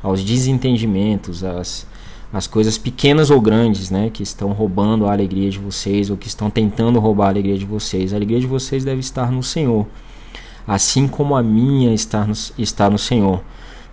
aos 0.01 0.23
desentendimentos, 0.23 1.43
às, 1.43 1.88
às 2.33 2.47
coisas 2.47 2.77
pequenas 2.77 3.29
ou 3.29 3.39
grandes, 3.39 3.91
né, 3.91 4.09
que 4.09 4.23
estão 4.23 4.51
roubando 4.51 5.05
a 5.05 5.11
alegria 5.11 5.49
de 5.49 5.59
vocês 5.59 6.09
ou 6.09 6.17
que 6.17 6.27
estão 6.27 6.49
tentando 6.49 6.99
roubar 6.99 7.27
a 7.27 7.29
alegria 7.29 7.57
de 7.57 7.65
vocês. 7.65 8.11
A 8.11 8.15
alegria 8.15 8.39
de 8.39 8.47
vocês 8.47 8.83
deve 8.83 8.99
estar 9.01 9.31
no 9.31 9.43
Senhor, 9.43 9.85
assim 10.67 11.07
como 11.07 11.35
a 11.35 11.43
minha 11.43 11.93
está 11.93 12.25
no, 12.25 12.33
está 12.57 12.89
no 12.89 12.97
Senhor. 12.97 13.41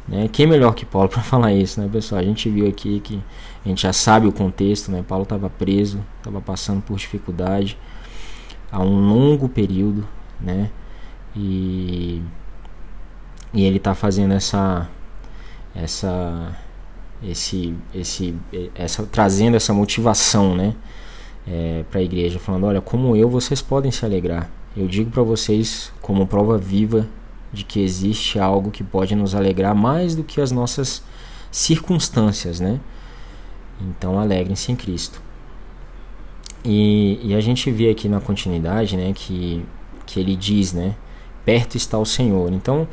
Né? 0.08 0.28
Quem 0.32 0.46
melhor 0.46 0.74
que 0.74 0.86
Paulo 0.86 1.08
para 1.10 1.22
falar 1.22 1.52
isso, 1.52 1.80
né, 1.80 1.88
pessoal? 1.92 2.20
A 2.20 2.24
gente 2.24 2.48
viu 2.48 2.66
aqui 2.66 3.00
que 3.00 3.20
a 3.64 3.68
gente 3.68 3.82
já 3.82 3.92
sabe 3.92 4.26
o 4.26 4.32
contexto, 4.32 4.90
né? 4.90 5.04
Paulo 5.06 5.24
estava 5.24 5.50
preso, 5.50 6.00
estava 6.18 6.40
passando 6.40 6.80
por 6.80 6.96
dificuldade 6.96 7.76
há 8.70 8.80
um 8.80 9.08
longo 9.08 9.48
período, 9.48 10.06
né? 10.40 10.70
E, 11.34 12.22
e 13.52 13.64
ele 13.64 13.76
está 13.76 13.94
fazendo 13.94 14.32
essa 14.32 14.88
essa 15.74 16.56
esse 17.22 17.74
esse 17.94 18.34
essa 18.74 19.04
trazendo 19.04 19.56
essa 19.56 19.72
motivação, 19.72 20.54
né, 20.54 20.74
é, 21.46 21.84
para 21.90 22.00
a 22.00 22.02
igreja, 22.02 22.38
falando, 22.38 22.66
olha, 22.66 22.80
como 22.80 23.16
eu 23.16 23.28
vocês 23.28 23.60
podem 23.60 23.90
se 23.90 24.04
alegrar. 24.04 24.50
Eu 24.76 24.86
digo 24.86 25.10
para 25.10 25.22
vocês 25.22 25.92
como 26.00 26.26
prova 26.26 26.56
viva 26.56 27.08
de 27.52 27.64
que 27.64 27.80
existe 27.80 28.38
algo 28.38 28.70
que 28.70 28.84
pode 28.84 29.14
nos 29.16 29.34
alegrar 29.34 29.74
mais 29.74 30.14
do 30.14 30.22
que 30.22 30.40
as 30.40 30.52
nossas 30.52 31.02
circunstâncias, 31.50 32.60
né? 32.60 32.78
Então 33.80 34.18
alegrem-se 34.18 34.70
em 34.70 34.76
Cristo. 34.76 35.20
E, 36.64 37.18
e, 37.22 37.34
a 37.34 37.40
gente 37.40 37.70
vê 37.70 37.90
aqui 37.90 38.06
na 38.08 38.20
continuidade, 38.20 38.94
né, 38.94 39.12
que, 39.14 39.64
que 40.04 40.20
ele 40.20 40.36
diz, 40.36 40.74
né, 40.74 40.94
perto 41.42 41.76
está 41.76 41.98
o 41.98 42.04
Senhor. 42.04 42.52
Então 42.52 42.86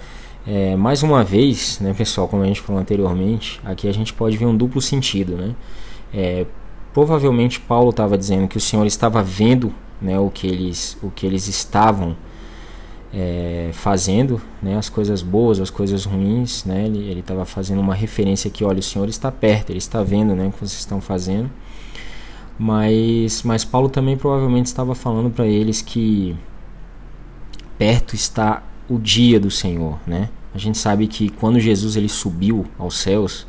é, 0.48 0.77
mais 0.77 1.04
uma 1.04 1.25
vez, 1.25 1.77
né, 1.82 1.94
pessoal, 1.94 2.25
como 2.25 2.42
a 2.42 2.46
gente 2.46 2.62
falou 2.62 2.82
anteriormente, 2.82 3.60
aqui 3.66 3.89
a 3.89 3.92
gente 3.92 4.13
pode 4.13 4.38
ver 4.38 4.46
um 4.46 4.56
duplo 4.56 4.82
sentido, 4.82 5.36
né? 5.36 5.54
É, 6.13 6.46
provavelmente 6.94 7.60
Paulo 7.60 7.89
estava 7.89 8.18
dizendo 8.18 8.48
que 8.48 8.56
o 8.56 8.62
Senhor 8.62 8.86
estava 8.86 9.22
vendo, 9.22 9.74
né, 10.01 10.18
o 10.18 10.30
que 10.30 10.48
eles, 10.48 10.98
o 11.04 11.12
que 11.12 11.25
eles 11.25 11.50
estavam 11.50 12.16
é, 13.13 13.72
fazendo, 13.74 14.42
né, 14.63 14.77
as 14.77 14.88
coisas 14.88 15.22
boas, 15.22 15.60
as 15.60 15.70
coisas 15.70 16.06
ruins, 16.06 16.63
né? 16.63 16.86
Ele 16.86 17.20
estava 17.20 17.44
fazendo 17.44 17.82
uma 17.82 17.94
referência 17.94 18.48
aqui, 18.48 18.63
olha, 18.63 18.80
o 18.80 18.84
Senhor 18.84 19.10
está 19.10 19.30
perto, 19.30 19.72
ele 19.72 19.80
está 19.80 20.01
vendo, 20.01 20.34
né, 20.34 20.48
o 20.48 20.51
que 20.54 20.60
vocês 20.60 20.80
estão 20.80 21.01
fazendo. 21.01 21.51
Mas, 22.58 23.44
mas 23.44 23.66
Paulo 23.66 23.89
também 23.89 24.16
provavelmente 24.16 24.68
estava 24.68 24.96
falando 24.96 25.30
para 25.30 25.46
eles 25.46 25.82
que 25.82 26.38
perto 27.77 28.16
está 28.16 28.63
o 28.89 28.98
dia 28.98 29.39
do 29.39 29.51
Senhor, 29.51 30.00
né? 30.08 30.30
A 30.58 30.60
gente 30.60 30.80
sabe 30.80 31.06
que 31.06 31.30
quando 31.30 31.60
Jesus 31.60 31.96
ele 31.96 32.10
subiu 32.10 32.66
aos 32.80 32.98
céus 32.98 33.46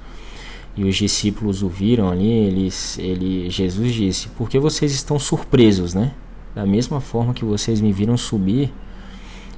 e 0.76 0.84
os 0.84 0.94
discípulos 0.94 1.62
o 1.62 1.68
viram 1.68 2.10
ali, 2.10 2.28
eles, 2.28 2.98
ele, 2.98 3.48
Jesus 3.48 3.94
disse: 3.94 4.28
"Por 4.28 4.50
que 4.50 4.58
vocês 4.58 4.92
estão 4.92 5.18
surpresos, 5.18 5.94
né? 5.94 6.12
Da 6.54 6.66
mesma 6.66 7.00
forma 7.00 7.32
que 7.32 7.46
vocês 7.46 7.80
me 7.80 7.94
viram 7.94 8.14
subir, 8.18 8.70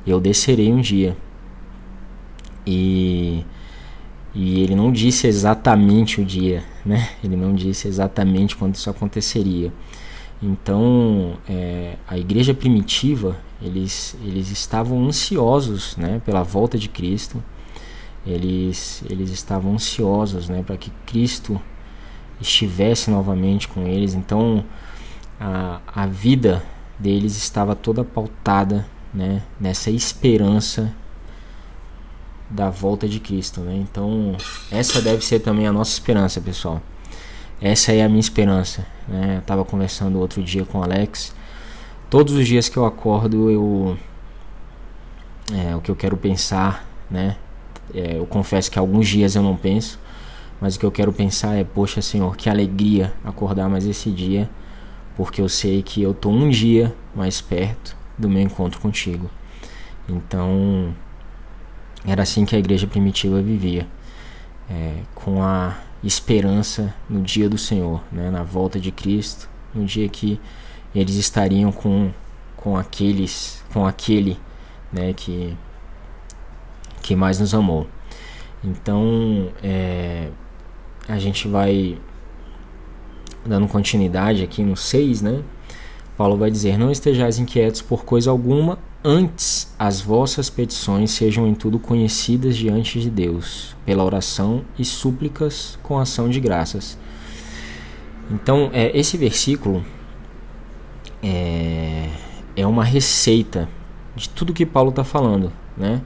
eu 0.06 0.20
descerei 0.20 0.72
um 0.72 0.80
dia." 0.80 1.16
E 2.64 3.44
e 4.32 4.60
ele 4.60 4.76
não 4.76 4.92
disse 4.92 5.26
exatamente 5.26 6.20
o 6.20 6.24
dia, 6.24 6.62
né? 6.86 7.08
Ele 7.24 7.34
não 7.34 7.52
disse 7.52 7.88
exatamente 7.88 8.54
quando 8.54 8.76
isso 8.76 8.88
aconteceria. 8.88 9.72
Então, 10.42 11.36
é, 11.48 11.96
a 12.08 12.16
igreja 12.16 12.54
primitiva, 12.54 13.36
eles, 13.60 14.16
eles 14.24 14.50
estavam 14.50 15.04
ansiosos 15.04 15.96
né, 15.96 16.20
pela 16.24 16.42
volta 16.42 16.78
de 16.78 16.88
Cristo, 16.88 17.42
eles, 18.26 19.02
eles 19.08 19.30
estavam 19.30 19.74
ansiosos 19.74 20.48
né, 20.48 20.62
para 20.62 20.76
que 20.76 20.90
Cristo 21.06 21.60
estivesse 22.40 23.10
novamente 23.10 23.68
com 23.68 23.86
eles, 23.86 24.14
então 24.14 24.64
a, 25.38 25.80
a 25.86 26.06
vida 26.06 26.62
deles 26.98 27.36
estava 27.36 27.76
toda 27.76 28.02
pautada 28.02 28.86
né, 29.12 29.42
nessa 29.58 29.90
esperança 29.90 30.94
da 32.48 32.70
volta 32.70 33.08
de 33.08 33.20
Cristo. 33.20 33.60
Né? 33.60 33.76
Então, 33.76 34.36
essa 34.70 35.00
deve 35.00 35.24
ser 35.24 35.40
também 35.40 35.66
a 35.66 35.72
nossa 35.72 35.92
esperança, 35.92 36.40
pessoal. 36.40 36.82
Essa 37.60 37.92
é 37.92 38.02
a 38.02 38.08
minha 38.08 38.20
esperança. 38.20 38.86
Né? 39.06 39.34
Eu 39.36 39.40
estava 39.40 39.64
conversando 39.64 40.18
outro 40.18 40.42
dia 40.42 40.64
com 40.64 40.78
o 40.78 40.82
Alex. 40.82 41.34
Todos 42.08 42.34
os 42.34 42.46
dias 42.46 42.68
que 42.68 42.76
eu 42.76 42.86
acordo, 42.86 43.50
eu 43.50 43.98
é, 45.52 45.74
o 45.74 45.80
que 45.80 45.90
eu 45.90 45.96
quero 45.96 46.16
pensar, 46.16 46.86
né? 47.10 47.36
É, 47.94 48.18
eu 48.18 48.26
confesso 48.26 48.70
que 48.70 48.78
alguns 48.78 49.08
dias 49.08 49.34
eu 49.34 49.42
não 49.42 49.56
penso, 49.56 49.98
mas 50.60 50.76
o 50.76 50.78
que 50.78 50.86
eu 50.86 50.92
quero 50.92 51.12
pensar 51.12 51.56
é, 51.56 51.64
poxa 51.64 52.00
Senhor, 52.00 52.36
que 52.36 52.48
alegria 52.48 53.12
acordar 53.24 53.68
mais 53.68 53.84
esse 53.84 54.10
dia, 54.10 54.48
porque 55.16 55.40
eu 55.40 55.48
sei 55.48 55.82
que 55.82 56.00
eu 56.00 56.14
tô 56.14 56.30
um 56.30 56.48
dia 56.48 56.94
mais 57.14 57.40
perto 57.40 57.96
do 58.16 58.28
meu 58.28 58.42
encontro 58.42 58.80
contigo. 58.80 59.28
Então, 60.08 60.94
era 62.06 62.22
assim 62.22 62.44
que 62.44 62.54
a 62.54 62.58
igreja 62.58 62.86
primitiva 62.86 63.42
vivia, 63.42 63.86
é, 64.68 64.94
com 65.14 65.42
a 65.42 65.76
esperança 66.02 66.94
no 67.08 67.22
dia 67.22 67.48
do 67.48 67.58
Senhor, 67.58 68.02
né, 68.10 68.30
na 68.30 68.42
volta 68.42 68.80
de 68.80 68.90
Cristo, 68.90 69.48
no 69.74 69.84
dia 69.84 70.08
que 70.08 70.40
eles 70.94 71.16
estariam 71.16 71.70
com, 71.70 72.10
com 72.56 72.76
aqueles, 72.76 73.62
com 73.72 73.86
aquele, 73.86 74.38
né, 74.92 75.12
que 75.12 75.56
que 77.02 77.16
mais 77.16 77.40
nos 77.40 77.54
amou. 77.54 77.86
Então, 78.62 79.50
é, 79.62 80.28
a 81.08 81.18
gente 81.18 81.48
vai 81.48 81.98
dando 83.44 83.66
continuidade 83.66 84.42
aqui 84.42 84.62
no 84.62 84.76
6, 84.76 85.22
né? 85.22 85.42
Paulo 86.16 86.36
vai 86.36 86.50
dizer: 86.50 86.78
Não 86.78 86.90
estejais 86.90 87.38
inquietos 87.38 87.80
por 87.80 88.04
coisa 88.04 88.30
alguma, 88.30 88.78
Antes 89.02 89.72
as 89.78 90.02
vossas 90.02 90.50
petições 90.50 91.10
sejam 91.10 91.46
em 91.46 91.54
tudo 91.54 91.78
conhecidas 91.78 92.54
diante 92.54 93.00
de 93.00 93.08
Deus, 93.08 93.74
pela 93.86 94.04
oração 94.04 94.62
e 94.78 94.84
súplicas 94.84 95.78
com 95.82 95.98
ação 95.98 96.28
de 96.28 96.38
graças. 96.38 96.98
Então, 98.30 98.68
é, 98.74 98.96
esse 98.96 99.16
versículo 99.16 99.82
é, 101.22 102.10
é 102.54 102.66
uma 102.66 102.84
receita 102.84 103.66
de 104.14 104.28
tudo 104.28 104.52
que 104.52 104.66
Paulo 104.66 104.90
está 104.90 105.02
falando, 105.02 105.50
né? 105.76 106.02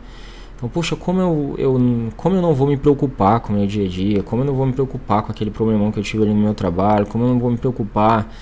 Então, 0.57 0.69
poxa, 0.69 0.95
como 0.95 1.21
eu, 1.21 1.55
eu, 1.59 2.13
como 2.17 2.37
eu 2.37 2.41
não 2.41 2.55
vou 2.55 2.69
me 2.69 2.77
preocupar 2.77 3.41
com 3.41 3.53
o 3.53 3.57
meu 3.57 3.67
dia 3.67 3.87
a 3.87 3.89
dia, 3.89 4.23
como 4.23 4.43
eu 4.43 4.47
não 4.47 4.55
vou 4.55 4.67
me 4.67 4.73
preocupar 4.73 5.23
com 5.23 5.33
aquele 5.33 5.51
problemão 5.51 5.91
que 5.91 5.99
eu 5.99 6.03
tive 6.03 6.23
ali 6.23 6.33
no 6.33 6.41
meu 6.41 6.55
trabalho, 6.55 7.07
como 7.07 7.25
eu 7.25 7.29
não 7.29 7.41
vou 7.41 7.51
me 7.51 7.59
preocupar 7.59 8.33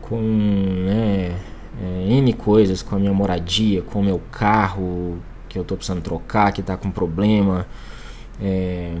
com, 0.00 0.18
né, 0.18 1.36
é, 1.80 2.12
N 2.12 2.32
coisas 2.32 2.82
com 2.82 2.96
a 2.96 2.98
minha 2.98 3.12
moradia, 3.12 3.82
com 3.82 4.00
o 4.00 4.04
meu 4.04 4.20
carro 4.30 5.18
que 5.48 5.58
eu 5.58 5.62
estou 5.62 5.76
precisando 5.76 6.02
trocar, 6.02 6.52
que 6.52 6.60
está 6.60 6.76
com 6.76 6.90
problema, 6.90 7.66
é, 8.40 8.94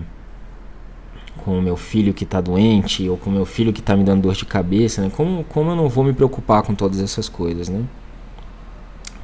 com 1.44 1.58
o 1.58 1.62
meu 1.62 1.76
filho 1.76 2.12
que 2.12 2.24
está 2.24 2.40
doente, 2.40 3.08
ou 3.08 3.16
com 3.16 3.30
o 3.30 3.32
meu 3.32 3.46
filho 3.46 3.72
que 3.72 3.80
está 3.80 3.96
me 3.96 4.04
dando 4.04 4.22
dor 4.22 4.34
de 4.34 4.44
cabeça, 4.44 5.00
né? 5.00 5.10
como, 5.14 5.44
como 5.44 5.70
eu 5.70 5.76
não 5.76 5.88
vou 5.88 6.04
me 6.04 6.12
preocupar 6.12 6.62
com 6.62 6.74
todas 6.74 7.00
essas 7.00 7.28
coisas, 7.28 7.68
né? 7.68 7.82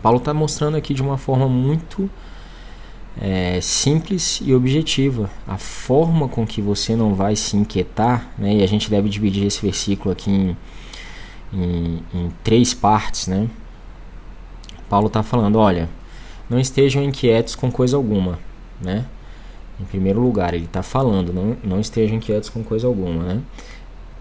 Paulo 0.02 0.18
está 0.18 0.32
mostrando 0.32 0.76
aqui 0.76 0.94
de 0.94 1.02
uma 1.02 1.18
forma 1.18 1.48
muito 1.48 2.08
é, 3.20 3.60
simples 3.60 4.40
e 4.44 4.54
objetiva 4.54 5.28
a 5.46 5.58
forma 5.58 6.28
com 6.28 6.46
que 6.46 6.62
você 6.62 6.94
não 6.94 7.14
vai 7.14 7.34
se 7.34 7.56
inquietar, 7.56 8.28
né? 8.38 8.54
E 8.54 8.62
a 8.62 8.66
gente 8.66 8.88
deve 8.88 9.08
dividir 9.08 9.44
esse 9.44 9.60
versículo 9.60 10.12
aqui 10.12 10.30
em 10.30 10.56
em, 11.52 12.02
em 12.14 12.30
três 12.42 12.74
partes, 12.74 13.26
né? 13.26 13.48
Paulo 14.88 15.08
está 15.08 15.22
falando, 15.22 15.58
olha, 15.58 15.88
não 16.48 16.58
estejam 16.58 17.02
inquietos 17.02 17.54
com 17.54 17.70
coisa 17.70 17.96
alguma, 17.96 18.38
né? 18.80 19.04
Em 19.80 19.84
primeiro 19.84 20.20
lugar, 20.20 20.54
ele 20.54 20.64
está 20.64 20.82
falando, 20.82 21.32
não, 21.32 21.56
não 21.62 21.80
estejam 21.80 22.16
inquietos 22.16 22.48
com 22.48 22.64
coisa 22.64 22.86
alguma, 22.86 23.22
né? 23.22 23.42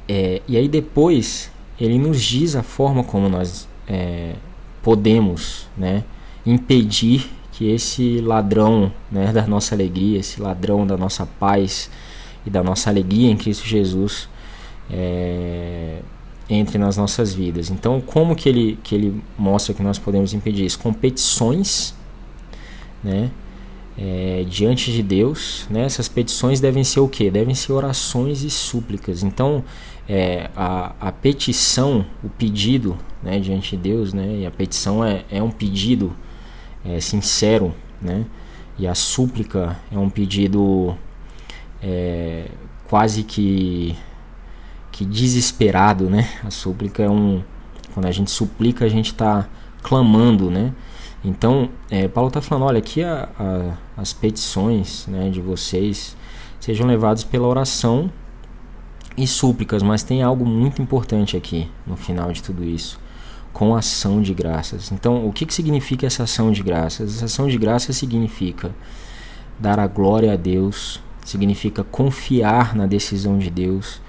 É, 0.08 0.42
e 0.48 0.56
aí 0.56 0.68
depois 0.68 1.52
ele 1.80 1.98
nos 1.98 2.22
diz 2.22 2.56
a 2.56 2.64
forma 2.64 3.04
como 3.04 3.28
nós 3.28 3.68
é, 3.88 4.36
podemos, 4.82 5.68
né, 5.78 6.04
impedir 6.46 7.30
que 7.52 7.70
esse 7.70 8.22
ladrão, 8.22 8.92
né, 9.12 9.34
da 9.34 9.46
nossa 9.46 9.76
alegria, 9.76 10.20
esse 10.20 10.42
ladrão 10.42 10.88
da 10.88 10.96
nossa 10.96 11.26
paz 11.26 11.90
e 12.46 12.50
da 12.50 12.64
nossa 12.64 12.90
alegria 12.90 13.30
em 13.30 13.36
Cristo 13.36 13.66
Jesus 13.66 14.30
é, 14.90 16.00
entre 16.50 16.78
nas 16.78 16.98
nossas 16.98 17.34
vidas. 17.34 17.70
Então, 17.70 18.00
como 18.00 18.36
que 18.36 18.48
ele, 18.48 18.80
que 18.84 18.96
ele 18.96 19.22
mostra 19.38 19.74
que 19.74 19.84
nós 19.84 20.00
podemos 20.00 20.34
impedir 20.34 20.66
isso? 20.66 20.80
Competições, 20.80 21.94
né? 23.04 23.30
É, 24.00 24.46
diante 24.48 24.92
de 24.92 25.02
Deus, 25.02 25.66
né? 25.72 25.84
essas 25.84 26.08
petições 26.08 26.60
devem 26.60 26.84
ser 26.84 27.00
o 27.00 27.08
que? 27.08 27.32
Devem 27.32 27.56
ser 27.56 27.74
orações 27.74 28.44
e 28.44 28.50
súplicas. 28.50 29.24
Então, 29.24 29.64
é, 30.08 30.52
a, 30.56 30.94
a 31.02 31.12
petição, 31.12 32.06
o 32.24 32.30
pedido 32.30 32.96
né, 33.24 33.40
diante 33.40 33.76
de 33.76 33.82
Deus, 33.82 34.14
né? 34.14 34.42
e 34.42 34.46
a 34.46 34.52
petição 34.52 35.04
é, 35.04 35.26
é 35.32 35.42
um 35.42 35.50
pedido 35.50 36.16
é, 36.86 37.00
sincero, 37.00 37.74
né? 38.00 38.24
e 38.78 38.86
a 38.86 38.94
súplica 38.94 39.80
é 39.92 39.98
um 39.98 40.12
pedido 40.12 40.96
é, 41.82 42.46
quase 42.88 43.24
que 43.24 43.96
que 44.98 45.06
desesperado, 45.06 46.10
né? 46.10 46.28
A 46.44 46.50
súplica 46.50 47.04
é 47.04 47.10
um 47.10 47.44
quando 47.94 48.08
a 48.08 48.12
gente 48.12 48.32
suplica 48.32 48.84
a 48.84 48.90
gente 48.90 49.12
está 49.12 49.48
clamando, 49.84 50.50
né? 50.50 50.74
Então 51.24 51.70
é, 51.88 52.08
Paulo 52.08 52.30
está 52.30 52.42
falando, 52.42 52.64
olha 52.64 52.80
aqui 52.80 53.04
a, 53.04 53.30
a, 53.38 54.02
as 54.02 54.12
petições 54.12 55.06
né, 55.08 55.30
de 55.30 55.40
vocês 55.40 56.18
sejam 56.60 56.88
levadas 56.88 57.24
pela 57.24 57.48
oração 57.48 58.12
e 59.16 59.28
súplicas, 59.28 59.84
mas 59.84 60.02
tem 60.02 60.24
algo 60.24 60.44
muito 60.44 60.82
importante 60.82 61.38
aqui 61.38 61.70
no 61.86 61.96
final 61.96 62.32
de 62.32 62.42
tudo 62.42 62.64
isso, 62.64 63.00
com 63.54 63.76
ação 63.76 64.20
de 64.20 64.34
graças. 64.34 64.92
Então 64.92 65.28
o 65.28 65.32
que, 65.32 65.46
que 65.46 65.54
significa 65.54 66.08
essa 66.08 66.24
ação 66.24 66.52
de 66.52 66.64
graças? 66.64 67.18
Essa 67.18 67.26
ação 67.26 67.48
de 67.48 67.58
graças 67.60 67.96
significa 67.96 68.74
dar 69.60 69.80
a 69.80 69.86
glória 69.86 70.34
a 70.34 70.36
Deus, 70.36 71.00
significa 71.24 71.84
confiar 71.84 72.76
na 72.76 72.88
decisão 72.88 73.38
de 73.38 73.52
Deus 73.52 74.02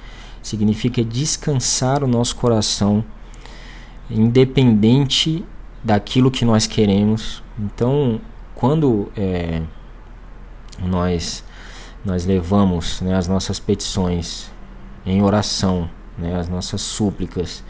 significa 0.42 1.04
descansar 1.04 2.02
o 2.02 2.06
nosso 2.06 2.36
coração, 2.36 3.04
independente 4.10 5.44
daquilo 5.82 6.30
que 6.30 6.44
nós 6.44 6.66
queremos. 6.66 7.42
Então, 7.58 8.20
quando 8.54 9.10
é, 9.16 9.62
nós 10.82 11.44
nós 12.04 12.24
levamos 12.24 13.00
né, 13.00 13.14
as 13.14 13.26
nossas 13.26 13.58
petições 13.58 14.50
em 15.04 15.22
oração, 15.22 15.90
né, 16.16 16.36
as 16.36 16.48
nossas 16.48 16.80
súplicas, 16.80 17.62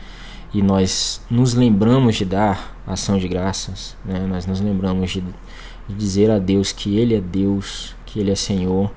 e 0.52 0.62
nós 0.62 1.20
nos 1.30 1.54
lembramos 1.54 2.16
de 2.16 2.24
dar 2.24 2.76
ação 2.86 3.18
de 3.18 3.26
graças, 3.26 3.96
né, 4.04 4.26
nós 4.28 4.46
nos 4.46 4.60
lembramos 4.60 5.10
de, 5.10 5.20
de 5.20 5.94
dizer 5.94 6.30
a 6.30 6.38
Deus 6.38 6.72
que 6.72 6.96
Ele 6.96 7.14
é 7.14 7.20
Deus, 7.20 7.94
que 8.06 8.20
Ele 8.20 8.30
é 8.30 8.34
Senhor, 8.34 8.90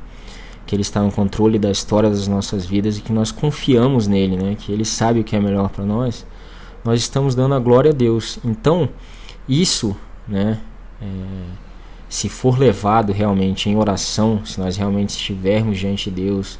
que 0.72 0.76
Ele 0.76 0.84
está 0.84 1.02
no 1.02 1.12
controle 1.12 1.60
da 1.60 1.70
história 1.70 2.10
das 2.10 2.30
nossas 2.30 2.66
vidas 2.66 2.98
e 2.98 3.02
que 3.02 3.12
nós 3.12 3.30
confiamos 3.30 4.08
nele, 4.08 4.38
né? 4.38 4.56
Que 4.58 4.72
Ele 4.72 4.86
sabe 4.86 5.20
o 5.20 5.24
que 5.26 5.36
é 5.36 5.40
melhor 5.42 5.68
para 5.68 5.84
nós. 5.84 6.26
Nós 6.82 7.02
estamos 7.02 7.36
dando 7.36 7.54
a 7.56 7.60
glória 7.60 7.92
a 7.92 7.94
Deus. 7.94 8.40
Então, 8.42 8.88
isso, 9.50 9.94
né? 10.26 10.62
É, 11.02 11.06
se 12.08 12.30
for 12.30 12.58
levado 12.58 13.12
realmente 13.12 13.70
em 13.70 13.76
oração, 13.76 14.46
se 14.46 14.62
nós 14.62 14.78
realmente 14.78 15.10
estivermos 15.10 15.78
diante 15.78 16.10
de 16.10 16.22
Deus, 16.22 16.58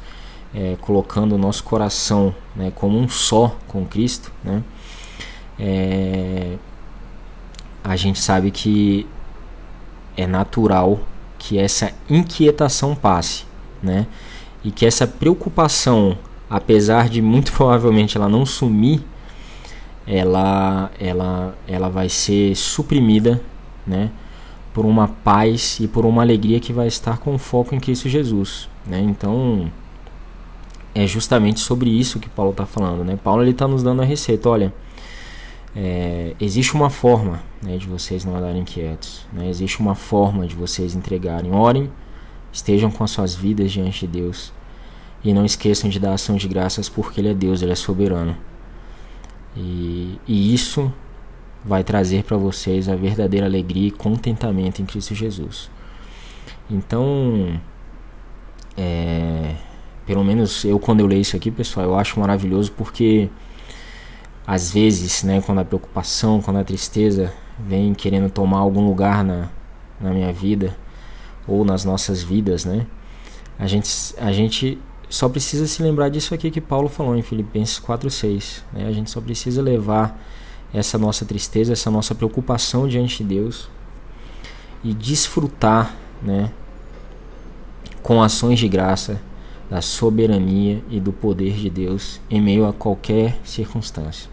é, 0.54 0.76
colocando 0.78 1.34
o 1.34 1.38
nosso 1.38 1.64
coração 1.64 2.34
né, 2.54 2.70
como 2.74 2.98
um 2.98 3.08
só 3.08 3.56
com 3.66 3.86
Cristo, 3.86 4.30
né? 4.44 4.62
É, 5.58 6.58
a 7.82 7.96
gente 7.96 8.20
sabe 8.20 8.50
que 8.50 9.06
é 10.18 10.26
natural 10.26 11.00
que 11.38 11.58
essa 11.58 11.94
inquietação 12.10 12.94
passe 12.94 13.50
né? 13.82 14.06
E 14.64 14.70
que 14.70 14.86
essa 14.86 15.06
preocupação, 15.06 16.16
apesar 16.48 17.08
de 17.08 17.20
muito 17.20 17.52
provavelmente 17.52 18.16
ela 18.16 18.28
não 18.28 18.46
sumir, 18.46 19.02
ela, 20.06 20.90
ela, 20.98 21.56
ela 21.66 21.88
vai 21.88 22.08
ser 22.08 22.54
suprimida, 22.56 23.40
né? 23.86 24.10
Por 24.72 24.86
uma 24.86 25.08
paz 25.08 25.78
e 25.80 25.86
por 25.86 26.06
uma 26.06 26.22
alegria 26.22 26.58
que 26.58 26.72
vai 26.72 26.86
estar 26.86 27.18
com 27.18 27.36
foco 27.38 27.74
em 27.74 27.80
Cristo 27.80 28.08
Jesus, 28.08 28.68
né? 28.86 29.00
Então 29.00 29.70
é 30.94 31.06
justamente 31.06 31.60
sobre 31.60 31.90
isso 31.90 32.20
que 32.20 32.28
Paulo 32.28 32.52
está 32.52 32.66
falando, 32.66 33.04
né? 33.04 33.18
Paulo 33.22 33.42
ele 33.42 33.50
está 33.50 33.66
nos 33.66 33.82
dando 33.82 34.02
a 34.02 34.04
receita, 34.04 34.48
olha, 34.48 34.72
é, 35.74 36.34
existe 36.38 36.74
uma 36.74 36.90
forma 36.90 37.40
né, 37.62 37.78
de 37.78 37.86
vocês 37.86 38.24
não 38.24 38.36
andarem 38.36 38.62
quietos, 38.62 39.26
né? 39.32 39.48
existe 39.48 39.80
uma 39.80 39.94
forma 39.94 40.46
de 40.46 40.54
vocês 40.54 40.94
entregarem, 40.94 41.52
orem 41.52 41.90
Estejam 42.52 42.90
com 42.90 43.02
as 43.02 43.10
suas 43.10 43.34
vidas 43.34 43.72
diante 43.72 44.06
de 44.06 44.18
Deus. 44.20 44.52
E 45.24 45.32
não 45.32 45.44
esqueçam 45.44 45.88
de 45.88 45.98
dar 45.98 46.14
ação 46.14 46.36
de 46.36 46.46
graças 46.48 46.88
porque 46.88 47.20
Ele 47.20 47.30
é 47.30 47.34
Deus, 47.34 47.62
Ele 47.62 47.72
é 47.72 47.76
soberano. 47.76 48.36
E, 49.56 50.18
e 50.26 50.54
isso 50.54 50.92
vai 51.64 51.84
trazer 51.84 52.24
para 52.24 52.36
vocês 52.36 52.88
a 52.88 52.96
verdadeira 52.96 53.46
alegria 53.46 53.88
e 53.88 53.90
contentamento 53.90 54.82
em 54.82 54.86
Cristo 54.86 55.14
Jesus. 55.14 55.70
Então, 56.68 57.60
é, 58.76 59.54
pelo 60.06 60.24
menos 60.24 60.64
eu 60.64 60.78
quando 60.78 61.00
eu 61.00 61.06
leio 61.06 61.20
isso 61.20 61.36
aqui, 61.36 61.50
pessoal, 61.50 61.86
eu 61.86 61.96
acho 61.96 62.18
maravilhoso 62.18 62.72
porque 62.72 63.28
às 64.46 64.72
vezes, 64.72 65.22
né, 65.22 65.40
quando 65.40 65.60
a 65.60 65.64
preocupação, 65.64 66.40
quando 66.42 66.58
a 66.58 66.64
tristeza 66.64 67.32
vem 67.58 67.94
querendo 67.94 68.28
tomar 68.28 68.58
algum 68.58 68.84
lugar 68.84 69.22
na, 69.22 69.48
na 70.00 70.10
minha 70.10 70.32
vida, 70.32 70.76
ou 71.46 71.64
nas 71.64 71.84
nossas 71.84 72.22
vidas, 72.22 72.64
né? 72.64 72.86
A 73.58 73.66
gente, 73.66 73.90
a 74.18 74.32
gente 74.32 74.78
só 75.08 75.28
precisa 75.28 75.66
se 75.66 75.82
lembrar 75.82 76.08
disso 76.08 76.34
aqui 76.34 76.50
que 76.50 76.60
Paulo 76.60 76.88
falou 76.88 77.16
em 77.16 77.22
Filipenses 77.22 77.78
4:6, 77.78 78.64
né? 78.72 78.86
A 78.86 78.92
gente 78.92 79.10
só 79.10 79.20
precisa 79.20 79.60
levar 79.60 80.18
essa 80.72 80.96
nossa 80.98 81.24
tristeza, 81.24 81.72
essa 81.72 81.90
nossa 81.90 82.14
preocupação 82.14 82.88
diante 82.88 83.18
de 83.18 83.34
Deus 83.34 83.68
e 84.82 84.92
desfrutar, 84.94 85.94
né, 86.22 86.50
com 88.02 88.22
ações 88.22 88.58
de 88.58 88.68
graça 88.68 89.20
da 89.70 89.80
soberania 89.80 90.82
e 90.90 90.98
do 90.98 91.12
poder 91.12 91.54
de 91.54 91.70
Deus 91.70 92.20
em 92.30 92.40
meio 92.40 92.66
a 92.66 92.72
qualquer 92.72 93.38
circunstância. 93.44 94.28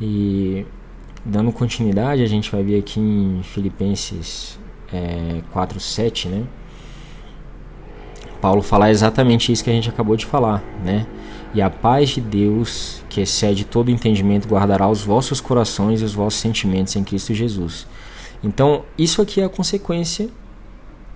E 0.00 0.64
dando 1.24 1.50
continuidade, 1.50 2.22
a 2.22 2.26
gente 2.26 2.50
vai 2.50 2.62
ver 2.62 2.78
aqui 2.78 3.00
em 3.00 3.42
Filipenses 3.42 4.58
é, 4.92 5.42
4.7, 5.54 6.28
né? 6.28 6.44
Paulo 8.40 8.62
fala 8.62 8.90
exatamente 8.90 9.50
isso 9.50 9.64
que 9.64 9.70
a 9.70 9.72
gente 9.72 9.88
acabou 9.88 10.16
de 10.16 10.24
falar, 10.24 10.62
né? 10.84 11.06
E 11.54 11.62
a 11.62 11.68
paz 11.68 12.10
de 12.10 12.20
Deus, 12.20 13.02
que 13.08 13.20
excede 13.20 13.64
todo 13.64 13.90
entendimento, 13.90 14.46
guardará 14.46 14.88
os 14.88 15.02
vossos 15.02 15.40
corações 15.40 16.00
e 16.00 16.04
os 16.04 16.14
vossos 16.14 16.40
sentimentos 16.40 16.94
em 16.94 17.02
Cristo 17.02 17.34
Jesus. 17.34 17.86
Então, 18.44 18.84
isso 18.96 19.20
aqui 19.20 19.40
é 19.40 19.44
a 19.44 19.48
consequência 19.48 20.28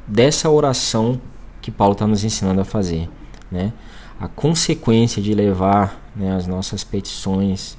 dessa 0.07 0.51
oração 0.51 1.21
que 1.61 1.71
Paulo 1.71 1.93
está 1.93 2.07
nos 2.07 2.25
ensinando 2.25 2.61
a 2.61 2.65
fazer, 2.65 3.09
né? 3.51 3.73
A 4.19 4.27
consequência 4.27 5.23
de 5.23 5.35
levar 5.35 6.01
né, 6.17 6.35
as 6.35 6.47
nossas 6.47 6.83
petições, 6.83 7.77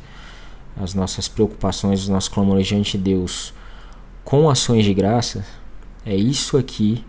as 0.82 0.94
nossas 0.94 1.28
preocupações, 1.28 2.02
os 2.02 2.10
nossos 2.10 2.30
clamores 2.30 2.68
diante 2.68 2.98
de 2.98 3.04
Deus 3.04 3.54
com 4.24 4.50
ações 4.50 4.86
de 4.86 4.94
graça 4.94 5.46
é 6.06 6.16
isso 6.16 6.58
aqui 6.58 7.04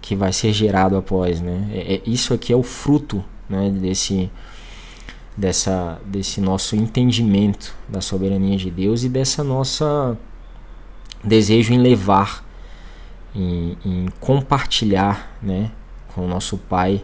que 0.00 0.16
vai 0.16 0.32
ser 0.32 0.52
gerado 0.52 0.96
após, 0.96 1.40
né? 1.40 1.68
É, 1.72 1.94
é, 1.94 2.02
isso 2.04 2.34
aqui 2.34 2.52
é 2.52 2.56
o 2.56 2.62
fruto, 2.62 3.24
né, 3.48 3.70
desse 3.70 4.30
dessa 5.34 5.98
desse 6.04 6.40
nosso 6.42 6.76
entendimento 6.76 7.74
da 7.88 8.02
soberania 8.02 8.58
de 8.58 8.70
Deus 8.70 9.02
e 9.02 9.08
dessa 9.08 9.42
nossa 9.42 10.18
desejo 11.24 11.72
em 11.72 11.78
levar 11.78 12.44
em, 13.34 13.78
em 13.84 14.08
compartilhar, 14.20 15.34
né, 15.42 15.70
com 16.14 16.24
o 16.24 16.28
nosso 16.28 16.58
Pai, 16.58 17.02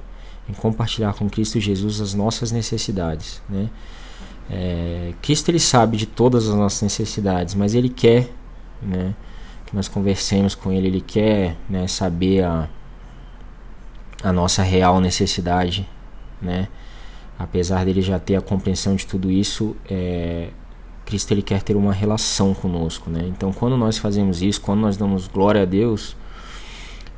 em 0.48 0.52
compartilhar 0.52 1.14
com 1.14 1.28
Cristo 1.28 1.58
Jesus 1.58 2.00
as 2.00 2.14
nossas 2.14 2.52
necessidades, 2.52 3.40
né? 3.48 3.70
É, 4.50 5.12
Cristo 5.20 5.50
ele 5.50 5.60
sabe 5.60 5.96
de 5.96 6.06
todas 6.06 6.48
as 6.48 6.54
nossas 6.54 6.80
necessidades, 6.82 7.54
mas 7.54 7.74
ele 7.74 7.90
quer, 7.90 8.30
né, 8.82 9.14
que 9.68 9.76
nós 9.76 9.86
conversemos 9.86 10.54
com 10.54 10.72
ele, 10.72 10.86
ele 10.86 11.00
quer 11.02 11.54
né, 11.68 11.86
saber 11.86 12.42
a, 12.42 12.66
a 14.22 14.32
nossa 14.32 14.62
real 14.62 14.98
necessidade, 14.98 15.86
né? 16.40 16.68
Apesar 17.38 17.84
dele 17.84 18.00
já 18.00 18.18
ter 18.18 18.34
a 18.34 18.40
compreensão 18.40 18.96
de 18.96 19.06
tudo 19.06 19.30
isso, 19.30 19.76
é, 19.88 20.48
Cristo 21.04 21.32
ele 21.32 21.42
quer 21.42 21.62
ter 21.62 21.76
uma 21.76 21.92
relação 21.92 22.54
conosco, 22.54 23.10
né? 23.10 23.26
Então, 23.28 23.52
quando 23.52 23.76
nós 23.76 23.98
fazemos 23.98 24.40
isso, 24.40 24.58
quando 24.58 24.80
nós 24.80 24.96
damos 24.96 25.28
glória 25.28 25.62
a 25.62 25.66
Deus 25.66 26.16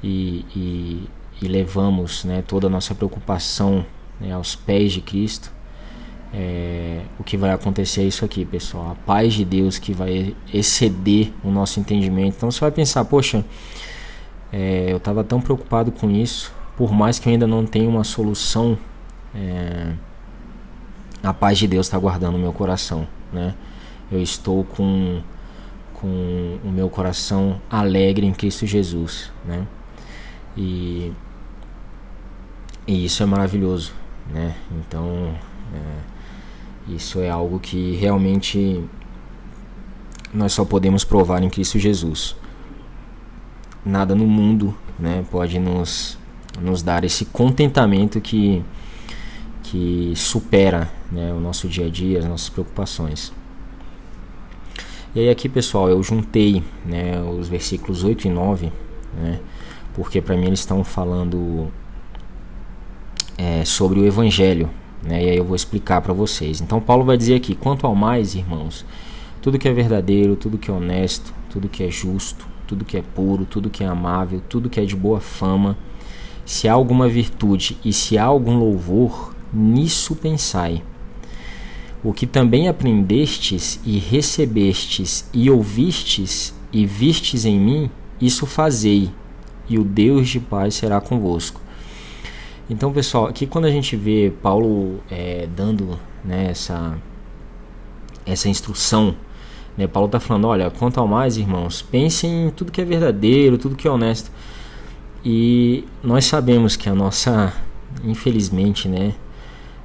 e, 0.02 0.44
e, 0.54 1.08
e 1.40 1.46
levamos 1.46 2.24
né, 2.24 2.42
toda 2.42 2.66
a 2.66 2.70
nossa 2.70 2.96
preocupação 2.96 3.86
né, 4.20 4.32
aos 4.32 4.56
pés 4.56 4.92
de 4.92 5.00
Cristo, 5.00 5.52
é, 6.32 7.02
o 7.18 7.24
que 7.24 7.36
vai 7.36 7.50
acontecer 7.50 8.02
é 8.02 8.04
isso 8.04 8.24
aqui, 8.24 8.44
pessoal. 8.44 8.92
A 8.92 8.94
paz 9.06 9.34
de 9.34 9.44
Deus 9.44 9.78
que 9.78 9.92
vai 9.92 10.34
exceder 10.52 11.32
o 11.42 11.50
nosso 11.50 11.80
entendimento. 11.80 12.36
Então 12.36 12.50
você 12.50 12.60
vai 12.60 12.70
pensar, 12.70 13.04
poxa, 13.04 13.44
é, 14.52 14.86
eu 14.88 14.96
estava 14.96 15.24
tão 15.24 15.40
preocupado 15.40 15.90
com 15.90 16.10
isso, 16.10 16.52
por 16.76 16.92
mais 16.92 17.18
que 17.18 17.28
eu 17.28 17.32
ainda 17.32 17.46
não 17.46 17.66
tenha 17.66 17.88
uma 17.88 18.04
solução, 18.04 18.78
é, 19.34 19.92
a 21.22 21.32
paz 21.32 21.58
de 21.58 21.66
Deus 21.66 21.86
está 21.86 21.98
guardando 21.98 22.36
o 22.36 22.38
meu 22.38 22.52
coração, 22.52 23.06
né? 23.32 23.54
Eu 24.10 24.20
estou 24.20 24.64
com, 24.64 25.20
com 25.94 26.58
o 26.64 26.68
meu 26.68 26.88
coração 26.88 27.60
alegre 27.70 28.26
em 28.26 28.32
Cristo 28.32 28.66
Jesus, 28.66 29.30
né? 29.44 29.66
E, 30.56 31.12
e 32.86 33.04
isso 33.04 33.22
é 33.22 33.26
maravilhoso, 33.26 33.92
né? 34.32 34.56
Então, 34.72 35.34
é, 35.74 36.19
isso 36.88 37.20
é 37.20 37.30
algo 37.30 37.58
que 37.58 37.96
realmente 37.96 38.82
nós 40.32 40.52
só 40.52 40.64
podemos 40.64 41.04
provar 41.04 41.42
em 41.42 41.50
Cristo 41.50 41.78
Jesus. 41.78 42.36
Nada 43.84 44.14
no 44.14 44.26
mundo, 44.26 44.74
né, 44.98 45.24
pode 45.30 45.58
nos 45.58 46.18
nos 46.60 46.82
dar 46.82 47.04
esse 47.04 47.24
contentamento 47.24 48.20
que 48.20 48.62
que 49.62 50.12
supera 50.16 50.90
né, 51.12 51.32
o 51.32 51.38
nosso 51.38 51.68
dia 51.68 51.86
a 51.86 51.88
dia, 51.88 52.18
as 52.18 52.24
nossas 52.24 52.48
preocupações. 52.48 53.32
E 55.14 55.20
aí 55.20 55.28
aqui 55.28 55.48
pessoal, 55.48 55.88
eu 55.88 56.02
juntei 56.02 56.62
né, 56.84 57.20
os 57.20 57.48
versículos 57.48 58.02
8 58.02 58.26
e 58.26 58.30
9, 58.30 58.72
né, 59.16 59.40
porque 59.94 60.20
para 60.20 60.36
mim 60.36 60.46
eles 60.46 60.60
estão 60.60 60.82
falando 60.82 61.70
é, 63.38 63.64
sobre 63.64 64.00
o 64.00 64.06
Evangelho, 64.06 64.70
né, 65.02 65.22
e 65.24 65.30
aí 65.30 65.36
eu 65.36 65.44
vou 65.44 65.56
explicar 65.56 66.00
para 66.00 66.12
vocês. 66.12 66.60
Então 66.60 66.80
Paulo 66.80 67.04
vai 67.04 67.16
dizer 67.16 67.34
aqui, 67.34 67.54
quanto 67.54 67.86
ao 67.86 67.94
mais, 67.94 68.34
irmãos, 68.34 68.84
tudo 69.40 69.58
que 69.58 69.68
é 69.68 69.72
verdadeiro, 69.72 70.36
tudo 70.36 70.58
que 70.58 70.70
é 70.70 70.74
honesto, 70.74 71.32
tudo 71.48 71.68
que 71.68 71.82
é 71.82 71.90
justo, 71.90 72.46
tudo 72.66 72.84
que 72.84 72.96
é 72.96 73.02
puro, 73.02 73.44
tudo 73.44 73.70
que 73.70 73.82
é 73.82 73.86
amável, 73.86 74.40
tudo 74.48 74.70
que 74.70 74.78
é 74.78 74.84
de 74.84 74.94
boa 74.94 75.20
fama, 75.20 75.76
se 76.44 76.68
há 76.68 76.72
alguma 76.72 77.08
virtude 77.08 77.76
e 77.84 77.92
se 77.92 78.18
há 78.18 78.24
algum 78.24 78.58
louvor, 78.58 79.34
nisso 79.52 80.14
pensai. 80.14 80.82
O 82.02 82.12
que 82.12 82.26
também 82.26 82.68
aprendestes 82.68 83.80
e 83.84 83.98
recebestes 83.98 85.28
e 85.32 85.50
ouvistes 85.50 86.54
e 86.72 86.86
vistes 86.86 87.44
em 87.44 87.58
mim, 87.58 87.90
isso 88.20 88.46
fazei, 88.46 89.10
e 89.68 89.78
o 89.78 89.84
Deus 89.84 90.28
de 90.28 90.40
paz 90.40 90.74
será 90.74 91.00
convosco. 91.00 91.60
Então, 92.70 92.92
pessoal, 92.92 93.26
aqui 93.26 93.48
quando 93.48 93.64
a 93.64 93.70
gente 93.70 93.96
vê 93.96 94.32
Paulo 94.40 95.00
é, 95.10 95.48
dando 95.56 95.98
né, 96.24 96.46
essa, 96.52 96.96
essa 98.24 98.48
instrução, 98.48 99.16
né, 99.76 99.88
Paulo 99.88 100.06
está 100.06 100.20
falando: 100.20 100.46
olha, 100.46 100.70
quanto 100.70 101.00
ao 101.00 101.08
mais, 101.08 101.36
irmãos, 101.36 101.82
pensem 101.82 102.46
em 102.46 102.50
tudo 102.50 102.70
que 102.70 102.80
é 102.80 102.84
verdadeiro, 102.84 103.58
tudo 103.58 103.74
que 103.74 103.88
é 103.88 103.90
honesto. 103.90 104.30
E 105.24 105.84
nós 106.00 106.26
sabemos 106.26 106.76
que 106.76 106.88
a 106.88 106.94
nossa, 106.94 107.52
infelizmente, 108.04 108.88
né, 108.88 109.14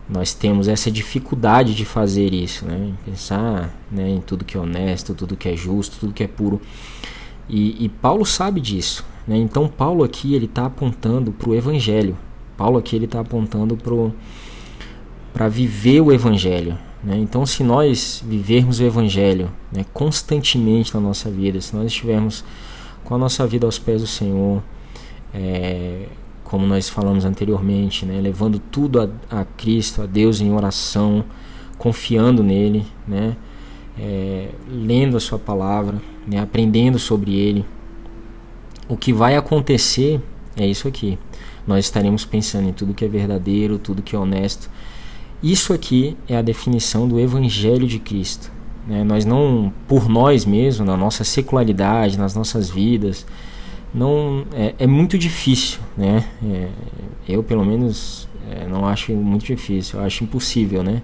nós 0.08 0.36
temos 0.36 0.68
essa 0.68 0.92
dificuldade 0.92 1.74
de 1.74 1.86
fazer 1.86 2.36
isso, 2.36 2.68
né? 2.68 2.94
Pensar 3.04 3.76
né, 3.92 4.10
em 4.12 4.22
tudo 4.22 4.46
que 4.46 4.56
é 4.56 4.60
honesto, 4.60 5.16
tudo 5.16 5.36
que 5.36 5.50
é 5.50 5.56
justo, 5.56 5.98
tudo 6.00 6.14
que 6.14 6.24
é 6.24 6.28
puro. 6.28 6.62
E, 7.50 7.84
e 7.84 7.90
Paulo 7.90 8.28
sabe 8.28 8.62
disso, 8.62 9.04
né? 9.28 9.36
Então 9.38 9.68
Paulo 9.68 10.04
aqui 10.04 10.36
ele 10.36 10.46
está 10.46 10.68
apontando 10.68 11.32
para 11.32 11.50
o 11.50 11.56
Evangelho. 11.56 12.16
Paulo 12.58 12.78
aqui 12.78 12.96
ele 12.96 13.06
está 13.06 13.20
apontando 13.20 13.78
para 15.34 15.48
viver 15.48 16.02
o 16.02 16.12
Evangelho. 16.12 16.78
Né? 17.04 17.18
Então, 17.18 17.46
se 17.46 17.64
nós 17.64 18.24
vivermos 18.26 18.80
o 18.80 18.84
Evangelho 18.84 19.52
né, 19.72 19.86
constantemente 19.94 20.94
na 20.94 21.00
nossa 21.00 21.30
vida, 21.30 21.62
se 21.62 21.76
nós 21.76 21.88
estivermos 21.88 22.44
com 23.04 23.14
a 23.14 23.18
nossa 23.18 23.46
vida 23.46 23.66
aos 23.66 23.78
pés 23.78 24.02
do 24.02 24.08
Senhor, 24.08 24.64
é, 25.34 26.08
como 26.44 26.66
nós 26.66 26.90
falamos 26.90 27.26
anteriormente, 27.26 28.06
né, 28.06 28.20
levando 28.20 28.58
tudo 28.58 29.02
a, 29.02 29.10
a, 29.42 29.46
Cristo, 29.46 30.02
a 30.02 30.06
Deus 30.06 30.42
em 30.42 30.52
oração, 30.52 31.24
confiando 31.78 32.42
nele, 32.42 32.88
né, 33.08 33.36
é, 34.00 34.50
lendo 34.68 35.18
a 35.18 35.20
Sua 35.20 35.38
palavra, 35.38 36.02
né, 36.26 36.40
aprendendo 36.40 36.98
sobre 36.98 37.36
Ele, 37.36 37.66
o 38.88 38.96
que 38.96 39.12
vai 39.12 39.36
acontecer 39.36 40.22
é 40.58 40.66
isso 40.66 40.88
aqui. 40.88 41.20
Nós 41.68 41.86
estaremos 41.86 42.26
pensando 42.26 42.70
em 42.70 42.74
tudo 42.74 42.94
que 42.94 43.06
é 43.06 43.08
verdadeiro, 43.08 43.80
tudo 43.80 44.02
que 44.02 44.16
é 44.16 44.20
honesto. 44.20 44.70
Isso 45.42 45.74
aqui 45.74 46.16
é 46.28 46.38
a 46.38 46.42
definição 46.42 47.08
do 47.08 47.20
Evangelho 47.20 47.88
de 47.88 48.00
Cristo. 48.00 48.52
Né? 48.88 49.04
Nós 49.04 49.26
não, 49.26 49.74
por 49.88 50.08
nós 50.08 50.46
mesmos, 50.46 50.88
na 50.88 50.96
nossa 50.96 51.24
secularidade, 51.24 52.18
nas 52.18 52.36
nossas 52.36 52.70
vidas, 52.70 53.26
não 53.94 54.46
é, 54.54 54.76
é 54.80 54.88
muito 54.88 55.18
difícil, 55.18 55.80
né? 55.98 56.26
É, 56.44 56.70
eu 57.28 57.42
pelo 57.42 57.66
menos 57.66 58.28
é, 58.52 58.68
não 58.68 58.86
acho 58.86 59.14
muito 59.14 59.46
difícil, 59.46 60.00
eu 60.00 60.06
acho 60.06 60.24
impossível, 60.24 60.84
né? 60.84 61.02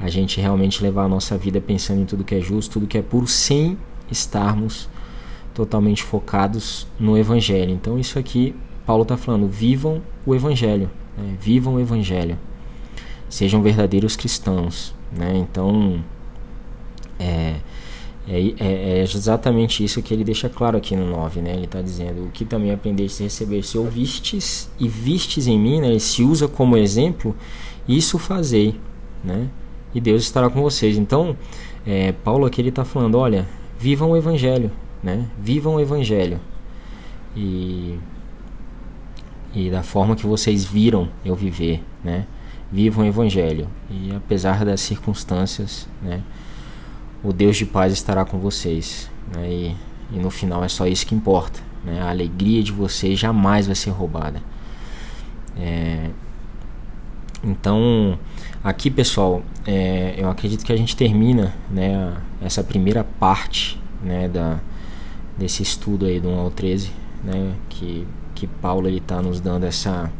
A 0.00 0.08
gente 0.08 0.40
realmente 0.40 0.82
levar 0.82 1.04
a 1.04 1.08
nossa 1.08 1.38
vida 1.38 1.60
pensando 1.60 2.00
em 2.00 2.04
tudo 2.04 2.24
que 2.24 2.34
é 2.34 2.40
justo, 2.40 2.72
tudo 2.72 2.86
que 2.86 2.98
é 2.98 3.02
puro, 3.02 3.26
sem 3.26 3.78
estarmos 4.10 4.88
totalmente 5.54 6.02
focados 6.02 6.86
no 6.98 7.16
Evangelho. 7.16 7.72
Então 7.72 7.98
isso 7.98 8.18
aqui 8.18 8.54
Paulo 8.88 9.02
está 9.02 9.18
falando: 9.18 9.46
vivam 9.46 10.00
o 10.24 10.34
Evangelho, 10.34 10.90
né? 11.16 11.36
vivam 11.38 11.74
o 11.74 11.80
Evangelho, 11.80 12.38
sejam 13.28 13.60
verdadeiros 13.60 14.16
cristãos, 14.16 14.94
né? 15.12 15.36
Então 15.36 16.02
é 17.20 17.56
é, 18.30 18.54
é, 18.60 18.98
é, 18.98 19.02
exatamente 19.02 19.82
isso 19.82 20.02
que 20.02 20.12
ele 20.12 20.22
deixa 20.22 20.50
claro 20.50 20.76
aqui 20.76 20.94
no 20.94 21.06
9, 21.10 21.40
né? 21.40 21.54
Ele 21.54 21.64
está 21.64 21.80
dizendo, 21.80 22.26
o 22.26 22.30
que 22.30 22.44
também 22.44 22.70
aprendeste 22.70 23.22
a 23.22 23.24
receber, 23.24 23.62
se 23.62 23.78
ouvistes 23.78 24.70
e 24.78 24.86
vistes 24.86 25.46
em 25.46 25.58
mim, 25.58 25.80
né? 25.80 25.88
Ele 25.88 26.00
se 26.00 26.22
usa 26.22 26.46
como 26.46 26.76
exemplo, 26.76 27.34
isso 27.88 28.18
fazei, 28.18 28.78
né? 29.24 29.48
E 29.94 30.00
Deus 30.00 30.22
estará 30.24 30.50
com 30.50 30.60
vocês. 30.60 30.98
Então, 30.98 31.34
é, 31.86 32.12
Paulo 32.12 32.44
aqui 32.44 32.60
ele 32.60 32.68
está 32.68 32.84
falando, 32.84 33.16
olha, 33.16 33.48
vivam 33.78 34.10
o 34.10 34.16
Evangelho, 34.16 34.70
né? 35.02 35.26
Vivam 35.40 35.76
o 35.76 35.80
Evangelho. 35.80 36.38
E, 37.34 37.98
e 39.54 39.70
da 39.70 39.82
forma 39.82 40.14
que 40.14 40.26
vocês 40.26 40.64
viram 40.64 41.08
eu 41.24 41.34
viver, 41.34 41.82
né? 42.04 42.26
Vivam 42.70 43.04
o 43.04 43.08
Evangelho. 43.08 43.68
E 43.90 44.12
apesar 44.14 44.64
das 44.64 44.80
circunstâncias, 44.80 45.88
né? 46.02 46.22
o 47.22 47.32
Deus 47.32 47.56
de 47.56 47.66
paz 47.66 47.92
estará 47.92 48.24
com 48.24 48.38
vocês. 48.38 49.10
Né? 49.34 49.50
E, 49.50 49.76
e, 50.12 50.18
no 50.18 50.30
final 50.30 50.62
é 50.64 50.68
só 50.68 50.86
isso 50.86 51.06
que 51.06 51.14
importa. 51.14 51.60
Né? 51.84 52.00
A 52.00 52.10
alegria 52.10 52.62
de 52.62 52.72
vocês 52.72 53.18
jamais 53.18 53.66
vai 53.66 53.74
ser 53.74 53.90
roubada. 53.90 54.42
É, 55.56 56.10
então, 57.42 58.18
aqui 58.62 58.90
pessoal, 58.90 59.42
é, 59.66 60.14
eu 60.16 60.28
acredito 60.28 60.64
que 60.64 60.72
a 60.72 60.76
gente 60.76 60.96
termina 60.96 61.54
né, 61.70 62.16
essa 62.40 62.62
primeira 62.62 63.04
parte 63.04 63.80
né, 64.02 64.28
da, 64.28 64.60
desse 65.36 65.62
estudo 65.62 66.06
aí 66.06 66.20
do 66.20 66.28
1 66.28 66.38
ao 66.38 66.50
13, 66.50 66.90
né, 67.24 67.54
que, 67.68 68.06
que 68.38 68.46
Paulo 68.46 68.88
está 68.88 69.20
nos 69.20 69.40
dando 69.40 69.64
essa, 69.64 70.10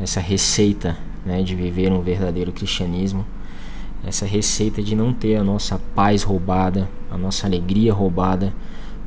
essa 0.00 0.20
receita 0.20 0.96
né, 1.24 1.42
de 1.42 1.54
viver 1.54 1.92
um 1.92 2.00
verdadeiro 2.00 2.52
cristianismo 2.52 3.24
essa 4.06 4.24
receita 4.24 4.82
de 4.82 4.94
não 4.94 5.12
ter 5.12 5.36
a 5.36 5.44
nossa 5.44 5.78
paz 5.94 6.22
roubada, 6.22 6.88
a 7.10 7.18
nossa 7.18 7.46
alegria 7.46 7.92
roubada 7.92 8.52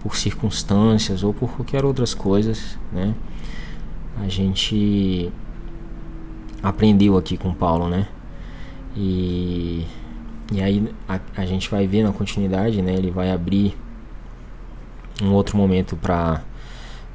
por 0.02 0.16
circunstâncias 0.16 1.24
ou 1.24 1.34
por 1.34 1.50
qualquer 1.52 1.84
outras 1.84 2.14
coisas, 2.14 2.78
né? 2.92 3.14
A 4.22 4.28
gente 4.28 5.32
aprendeu 6.62 7.18
aqui 7.18 7.38
com 7.38 7.54
Paulo, 7.54 7.90
né? 7.90 8.08
E, 8.96 9.88
e 10.52 10.62
aí 10.62 10.88
a, 11.08 11.20
a 11.38 11.46
gente 11.46 11.70
vai 11.72 11.88
ver 11.88 12.04
na 12.04 12.12
continuidade, 12.12 12.82
né? 12.82 12.94
Ele 12.94 13.10
vai 13.10 13.32
abrir 13.32 13.76
um 15.22 15.32
outro 15.32 15.58
momento 15.58 15.96
para 15.96 16.42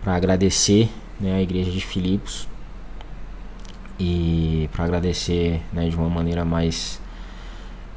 agradecer, 0.05 0.89
né, 1.21 1.35
a 1.35 1.43
igreja 1.43 1.71
de 1.71 1.81
Filipos 1.81 2.49
e 3.99 4.69
para 4.73 4.85
agradecer, 4.85 5.61
né, 5.73 5.89
de 5.89 5.97
uma 5.97 6.09
maneira 6.09 6.45
mais 6.45 7.01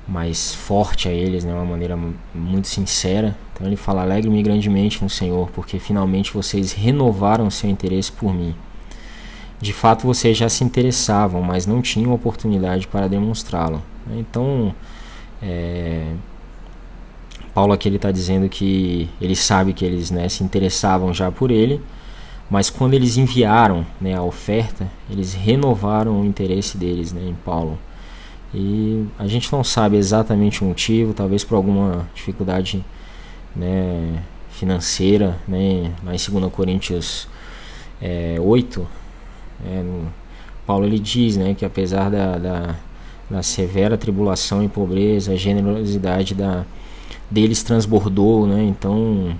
mais 0.08 0.54
forte 0.54 1.08
a 1.08 1.12
eles, 1.12 1.46
né, 1.46 1.54
uma 1.54 1.64
maneira 1.64 1.98
muito 2.34 2.68
sincera. 2.68 3.38
Então 3.54 3.66
ele 3.66 3.76
fala: 3.76 4.02
Alegre-me 4.02 4.42
grandemente 4.44 5.02
no 5.02 5.10
Senhor, 5.10 5.50
porque 5.52 5.80
finalmente 5.80 6.34
vocês 6.34 6.74
renovaram 6.74 7.50
seu 7.50 7.70
interesse 7.70 8.12
por 8.12 8.34
mim. 8.34 8.56
De 9.62 9.72
fato, 9.72 10.08
vocês 10.08 10.36
já 10.36 10.50
se 10.50 10.64
interessavam, 10.64 11.42
mas 11.44 11.68
não 11.68 11.82
tinham 11.82 12.12
oportunidade 12.14 12.88
para 12.88 13.08
demonstrá-lo. 13.08 13.82
Então, 14.10 14.74
é, 15.42 16.14
Paulo 17.54 17.72
aqui 17.72 17.88
ele 17.88 17.98
está 17.98 18.12
dizendo 18.12 18.50
que 18.50 19.08
ele 19.22 19.36
sabe 19.36 19.74
que 19.74 19.86
eles 19.86 20.10
né, 20.10 20.28
se 20.30 20.44
interessavam 20.44 21.14
já 21.14 21.32
por 21.32 21.52
ele, 21.52 21.80
mas 22.52 22.70
quando 22.70 22.94
eles 22.94 23.16
enviaram 23.16 23.86
né, 24.00 24.14
a 24.14 24.22
oferta, 24.22 24.86
eles 25.10 25.34
renovaram 25.34 26.20
o 26.20 26.26
interesse 26.26 26.78
deles 26.78 27.14
né, 27.14 27.22
em 27.26 27.34
Paulo. 27.34 27.80
E 28.54 29.06
a 29.18 29.26
gente 29.26 29.50
não 29.54 29.64
sabe 29.64 29.96
exatamente 29.96 30.62
o 30.62 30.68
motivo, 30.68 31.14
talvez 31.14 31.46
por 31.46 31.56
alguma 31.56 32.10
dificuldade 32.14 32.84
né, 33.56 34.22
financeira. 34.50 35.40
Né, 35.48 35.94
lá 36.04 36.14
em 36.14 36.18
2 36.18 36.52
Coríntios 36.52 37.26
é, 38.02 38.36
8, 38.42 38.86
é, 39.66 39.82
no, 39.82 40.12
Paulo 40.68 40.86
ele 40.86 41.00
diz 41.00 41.38
né, 41.38 41.54
que 41.54 41.64
apesar 41.64 42.12
da, 42.12 42.38
da, 42.38 42.76
da 43.30 43.42
severa 43.42 43.98
tribulação 43.98 44.62
e 44.62 44.68
pobreza, 44.68 45.32
a 45.32 45.38
generosidade 45.38 46.36
da, 46.36 46.66
deles 47.30 47.64
transbordou, 47.64 48.46
né? 48.46 48.62
Então, 48.64 49.36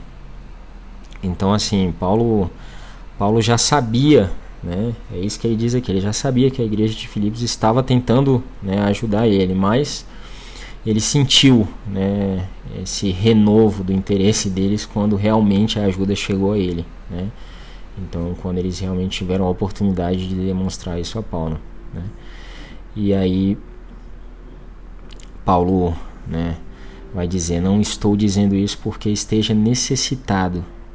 então 1.22 1.54
assim, 1.54 1.94
Paulo, 2.00 2.50
Paulo 3.22 3.40
já 3.40 3.56
sabia, 3.56 4.32
né? 4.64 4.96
É 5.14 5.20
isso 5.20 5.40
que 5.40 5.46
ele 5.46 5.56
diz 5.56 5.76
aqui. 5.76 5.92
Ele 5.92 6.02
já 6.02 6.12
sabia 6.12 6.50
que 6.50 6.60
a 6.60 6.66
igreja 6.66 6.96
de 6.96 7.08
Filipos 7.08 7.44
estava 7.44 7.84
tentando, 7.84 8.44
né, 8.64 8.82
ajudar 8.86 9.28
ele, 9.28 9.54
mas 9.54 10.08
ele 10.84 11.00
sentiu, 11.00 11.68
né, 11.86 12.48
esse 12.82 13.12
renovo 13.12 13.84
do 13.84 13.94
interesse 13.94 14.50
deles 14.50 14.88
quando 14.88 15.16
realmente 15.16 15.78
a 15.78 15.84
ajuda 15.84 16.16
chegou 16.16 16.54
a 16.54 16.58
ele, 16.58 16.84
né? 17.12 17.28
Então, 17.96 18.36
quando 18.42 18.58
eles 18.58 18.80
realmente 18.80 19.20
tiveram 19.20 19.46
a 19.46 19.52
oportunidade 19.52 20.28
de 20.28 20.34
demonstrar 20.34 21.00
isso 21.00 21.20
a 21.20 21.22
Paulo, 21.22 21.60
né? 21.94 22.02
E 22.96 23.14
aí 23.14 23.56
Paulo, 25.46 25.96
né, 26.28 26.58
vai 27.14 27.28
dizer: 27.28 27.62
Não 27.62 27.80
estou 27.80 28.18
dizendo 28.18 28.56
isso 28.56 28.80
porque 28.82 29.12
esteja 29.12 29.54
necessitado, 29.54 30.66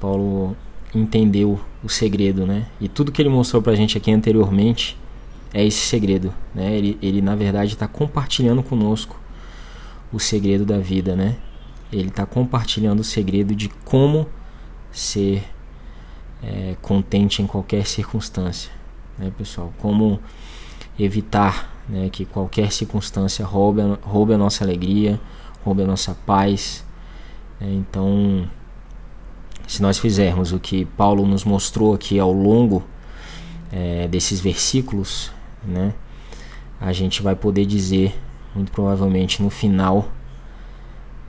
Paulo 0.00 0.56
entendeu 0.94 1.60
o 1.84 1.88
segredo, 1.88 2.46
né? 2.46 2.66
E 2.80 2.88
tudo 2.88 3.12
que 3.12 3.20
ele 3.20 3.28
mostrou 3.28 3.62
pra 3.62 3.74
gente 3.74 3.96
aqui 3.96 4.10
anteriormente 4.10 4.98
é 5.52 5.64
esse 5.64 5.78
segredo, 5.78 6.32
né? 6.54 6.74
Ele, 6.76 6.98
ele 7.02 7.20
na 7.20 7.36
verdade 7.36 7.74
está 7.74 7.86
compartilhando 7.86 8.62
conosco 8.62 9.20
o 10.12 10.18
segredo 10.18 10.64
da 10.64 10.78
vida, 10.78 11.14
né? 11.14 11.36
Ele 11.92 12.08
está 12.08 12.24
compartilhando 12.24 13.00
o 13.00 13.04
segredo 13.04 13.54
de 13.54 13.68
como 13.84 14.28
ser 14.90 15.44
é, 16.42 16.76
contente 16.80 17.42
em 17.42 17.46
qualquer 17.46 17.86
circunstância, 17.86 18.72
né, 19.18 19.32
pessoal? 19.36 19.72
Como 19.78 20.20
evitar 20.98 21.82
né, 21.88 22.08
que 22.10 22.24
qualquer 22.24 22.70
circunstância 22.70 23.44
roube, 23.44 23.82
roube 24.02 24.32
a 24.32 24.38
nossa 24.38 24.64
alegria, 24.64 25.20
roube 25.64 25.82
a 25.82 25.86
nossa 25.86 26.14
paz. 26.26 26.84
Né? 27.60 27.72
Então, 27.72 28.48
se 29.70 29.80
nós 29.80 29.98
fizermos 29.98 30.52
o 30.52 30.58
que 30.58 30.84
Paulo 30.84 31.26
nos 31.26 31.44
mostrou 31.44 31.94
aqui 31.94 32.18
ao 32.18 32.32
longo 32.32 32.82
é, 33.70 34.08
desses 34.08 34.40
versículos, 34.40 35.30
né, 35.64 35.92
a 36.80 36.92
gente 36.92 37.22
vai 37.22 37.36
poder 37.36 37.66
dizer, 37.66 38.18
muito 38.54 38.72
provavelmente 38.72 39.42
no 39.42 39.50
final 39.50 40.08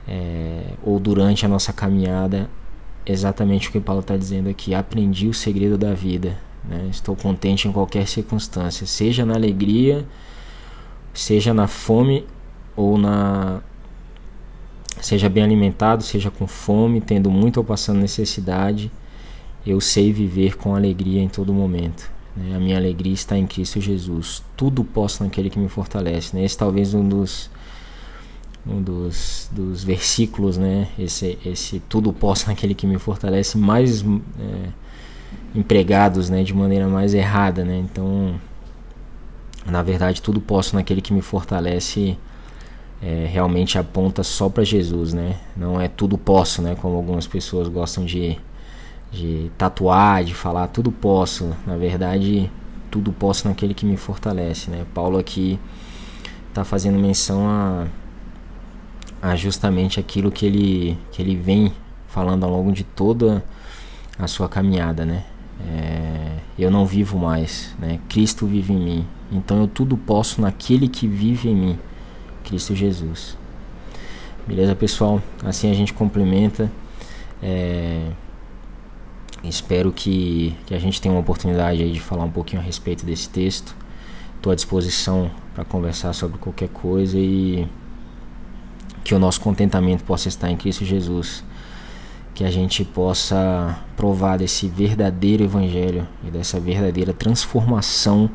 é, 0.08 0.62
ou 0.82 0.98
durante 0.98 1.46
a 1.46 1.48
nossa 1.48 1.72
caminhada, 1.72 2.50
exatamente 3.06 3.68
o 3.68 3.72
que 3.72 3.80
Paulo 3.80 4.00
está 4.00 4.16
dizendo 4.16 4.48
aqui: 4.48 4.74
aprendi 4.74 5.28
o 5.28 5.34
segredo 5.34 5.78
da 5.78 5.94
vida. 5.94 6.38
Né? 6.64 6.88
Estou 6.90 7.14
contente 7.14 7.68
em 7.68 7.72
qualquer 7.72 8.08
circunstância, 8.08 8.86
seja 8.86 9.24
na 9.24 9.34
alegria 9.34 10.04
seja 11.14 11.52
na 11.52 11.66
fome 11.66 12.26
ou 12.74 12.96
na 12.96 13.60
seja 15.00 15.28
bem 15.28 15.42
alimentado, 15.42 16.02
seja 16.02 16.30
com 16.30 16.46
fome, 16.46 17.00
tendo 17.00 17.30
muito 17.30 17.56
ou 17.58 17.64
passando 17.64 18.00
necessidade, 18.00 18.90
eu 19.66 19.80
sei 19.80 20.12
viver 20.12 20.56
com 20.56 20.74
alegria 20.74 21.22
em 21.22 21.28
todo 21.28 21.52
momento. 21.52 22.10
Né? 22.36 22.56
A 22.56 22.58
minha 22.58 22.76
alegria 22.76 23.12
está 23.12 23.36
em 23.36 23.46
Cristo 23.46 23.80
Jesus. 23.80 24.42
Tudo 24.56 24.84
posso 24.84 25.22
naquele 25.22 25.50
que 25.50 25.58
me 25.58 25.68
fortalece. 25.68 26.36
Né? 26.36 26.44
Esse 26.44 26.56
talvez 26.56 26.94
um 26.94 27.08
dos 27.08 27.50
um 28.64 28.80
dos, 28.80 29.50
dos 29.50 29.82
versículos, 29.82 30.56
né? 30.56 30.86
Esse, 30.96 31.36
esse 31.44 31.80
tudo 31.88 32.12
posso 32.12 32.46
naquele 32.46 32.74
que 32.74 32.86
me 32.86 32.96
fortalece 32.96 33.58
mais 33.58 34.02
é, 34.02 34.68
empregados, 35.52 36.30
né? 36.30 36.44
De 36.44 36.54
maneira 36.54 36.86
mais 36.86 37.12
errada, 37.12 37.64
né? 37.64 37.78
Então 37.78 38.36
na 39.66 39.82
verdade, 39.82 40.20
tudo 40.20 40.40
posso 40.40 40.74
naquele 40.74 41.00
que 41.00 41.12
me 41.12 41.22
fortalece. 41.22 42.16
É, 43.02 43.26
realmente 43.26 43.78
aponta 43.78 44.22
só 44.22 44.48
para 44.48 44.62
Jesus, 44.62 45.12
né? 45.12 45.36
Não 45.56 45.80
é 45.80 45.88
tudo 45.88 46.16
posso, 46.16 46.62
né? 46.62 46.76
Como 46.80 46.96
algumas 46.96 47.26
pessoas 47.26 47.66
gostam 47.66 48.04
de, 48.04 48.38
de 49.10 49.50
tatuar, 49.58 50.22
de 50.22 50.32
falar 50.34 50.68
tudo 50.68 50.92
posso. 50.92 51.50
Na 51.66 51.76
verdade, 51.76 52.48
tudo 52.92 53.12
posso 53.12 53.48
naquele 53.48 53.74
que 53.74 53.84
me 53.84 53.96
fortalece, 53.96 54.70
né? 54.70 54.86
Paulo 54.94 55.18
aqui 55.18 55.58
está 56.48 56.62
fazendo 56.62 56.98
menção 56.98 57.48
a, 57.48 57.86
a 59.20 59.34
justamente 59.34 59.98
aquilo 59.98 60.30
que 60.30 60.46
ele, 60.46 60.98
que 61.10 61.20
ele 61.20 61.34
vem 61.34 61.72
falando 62.06 62.44
ao 62.44 62.50
longo 62.50 62.70
de 62.70 62.84
toda 62.84 63.42
a 64.18 64.28
sua 64.28 64.48
caminhada, 64.48 65.04
né? 65.04 65.24
É, 65.66 66.36
eu 66.58 66.70
não 66.70 66.84
vivo 66.84 67.18
mais, 67.18 67.74
né? 67.78 67.98
Cristo 68.08 68.46
vive 68.46 68.72
em 68.72 68.78
mim. 68.78 69.06
Então 69.30 69.60
eu 69.60 69.66
tudo 69.66 69.96
posso 69.96 70.40
naquele 70.40 70.88
que 70.88 71.08
vive 71.08 71.48
em 71.48 71.56
mim, 71.56 71.78
Cristo 72.42 72.74
Jesus. 72.74 73.36
Beleza, 74.46 74.74
pessoal? 74.74 75.22
Assim 75.44 75.70
a 75.70 75.74
gente 75.74 75.92
complementa. 75.92 76.70
É, 77.42 78.10
espero 79.44 79.92
que, 79.92 80.56
que 80.66 80.74
a 80.74 80.78
gente 80.78 81.00
tenha 81.00 81.14
uma 81.14 81.20
oportunidade 81.20 81.82
aí 81.82 81.92
de 81.92 82.00
falar 82.00 82.24
um 82.24 82.30
pouquinho 82.30 82.60
a 82.60 82.64
respeito 82.64 83.06
desse 83.06 83.28
texto. 83.28 83.74
Estou 84.36 84.52
à 84.52 84.54
disposição 84.54 85.30
para 85.54 85.64
conversar 85.64 86.12
sobre 86.12 86.38
qualquer 86.38 86.68
coisa 86.68 87.18
e 87.18 87.66
que 89.04 89.14
o 89.14 89.18
nosso 89.18 89.40
contentamento 89.40 90.04
possa 90.04 90.28
estar 90.28 90.50
em 90.50 90.56
Cristo 90.56 90.84
Jesus 90.84 91.44
que 92.34 92.44
a 92.44 92.50
gente 92.50 92.84
possa 92.84 93.78
provar 93.96 94.38
desse 94.38 94.66
verdadeiro 94.66 95.44
evangelho 95.44 96.06
e 96.24 96.30
dessa 96.30 96.58
verdadeira 96.58 97.12
transformação 97.12 98.30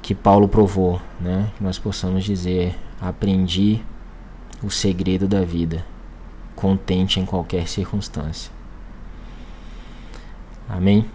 que 0.00 0.14
Paulo 0.14 0.48
provou, 0.48 1.00
né? 1.20 1.50
Que 1.56 1.64
nós 1.64 1.78
possamos 1.78 2.24
dizer: 2.24 2.74
aprendi 3.00 3.82
o 4.62 4.70
segredo 4.70 5.28
da 5.28 5.42
vida, 5.42 5.84
contente 6.56 7.20
em 7.20 7.26
qualquer 7.26 7.68
circunstância. 7.68 8.50
Amém? 10.68 11.08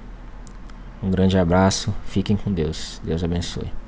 Um 1.02 1.12
grande 1.12 1.38
abraço, 1.38 1.93
fiquem 2.06 2.38
com 2.38 2.52
Deus. 2.52 3.02
Deus 3.04 3.24
abençoe. 3.24 3.83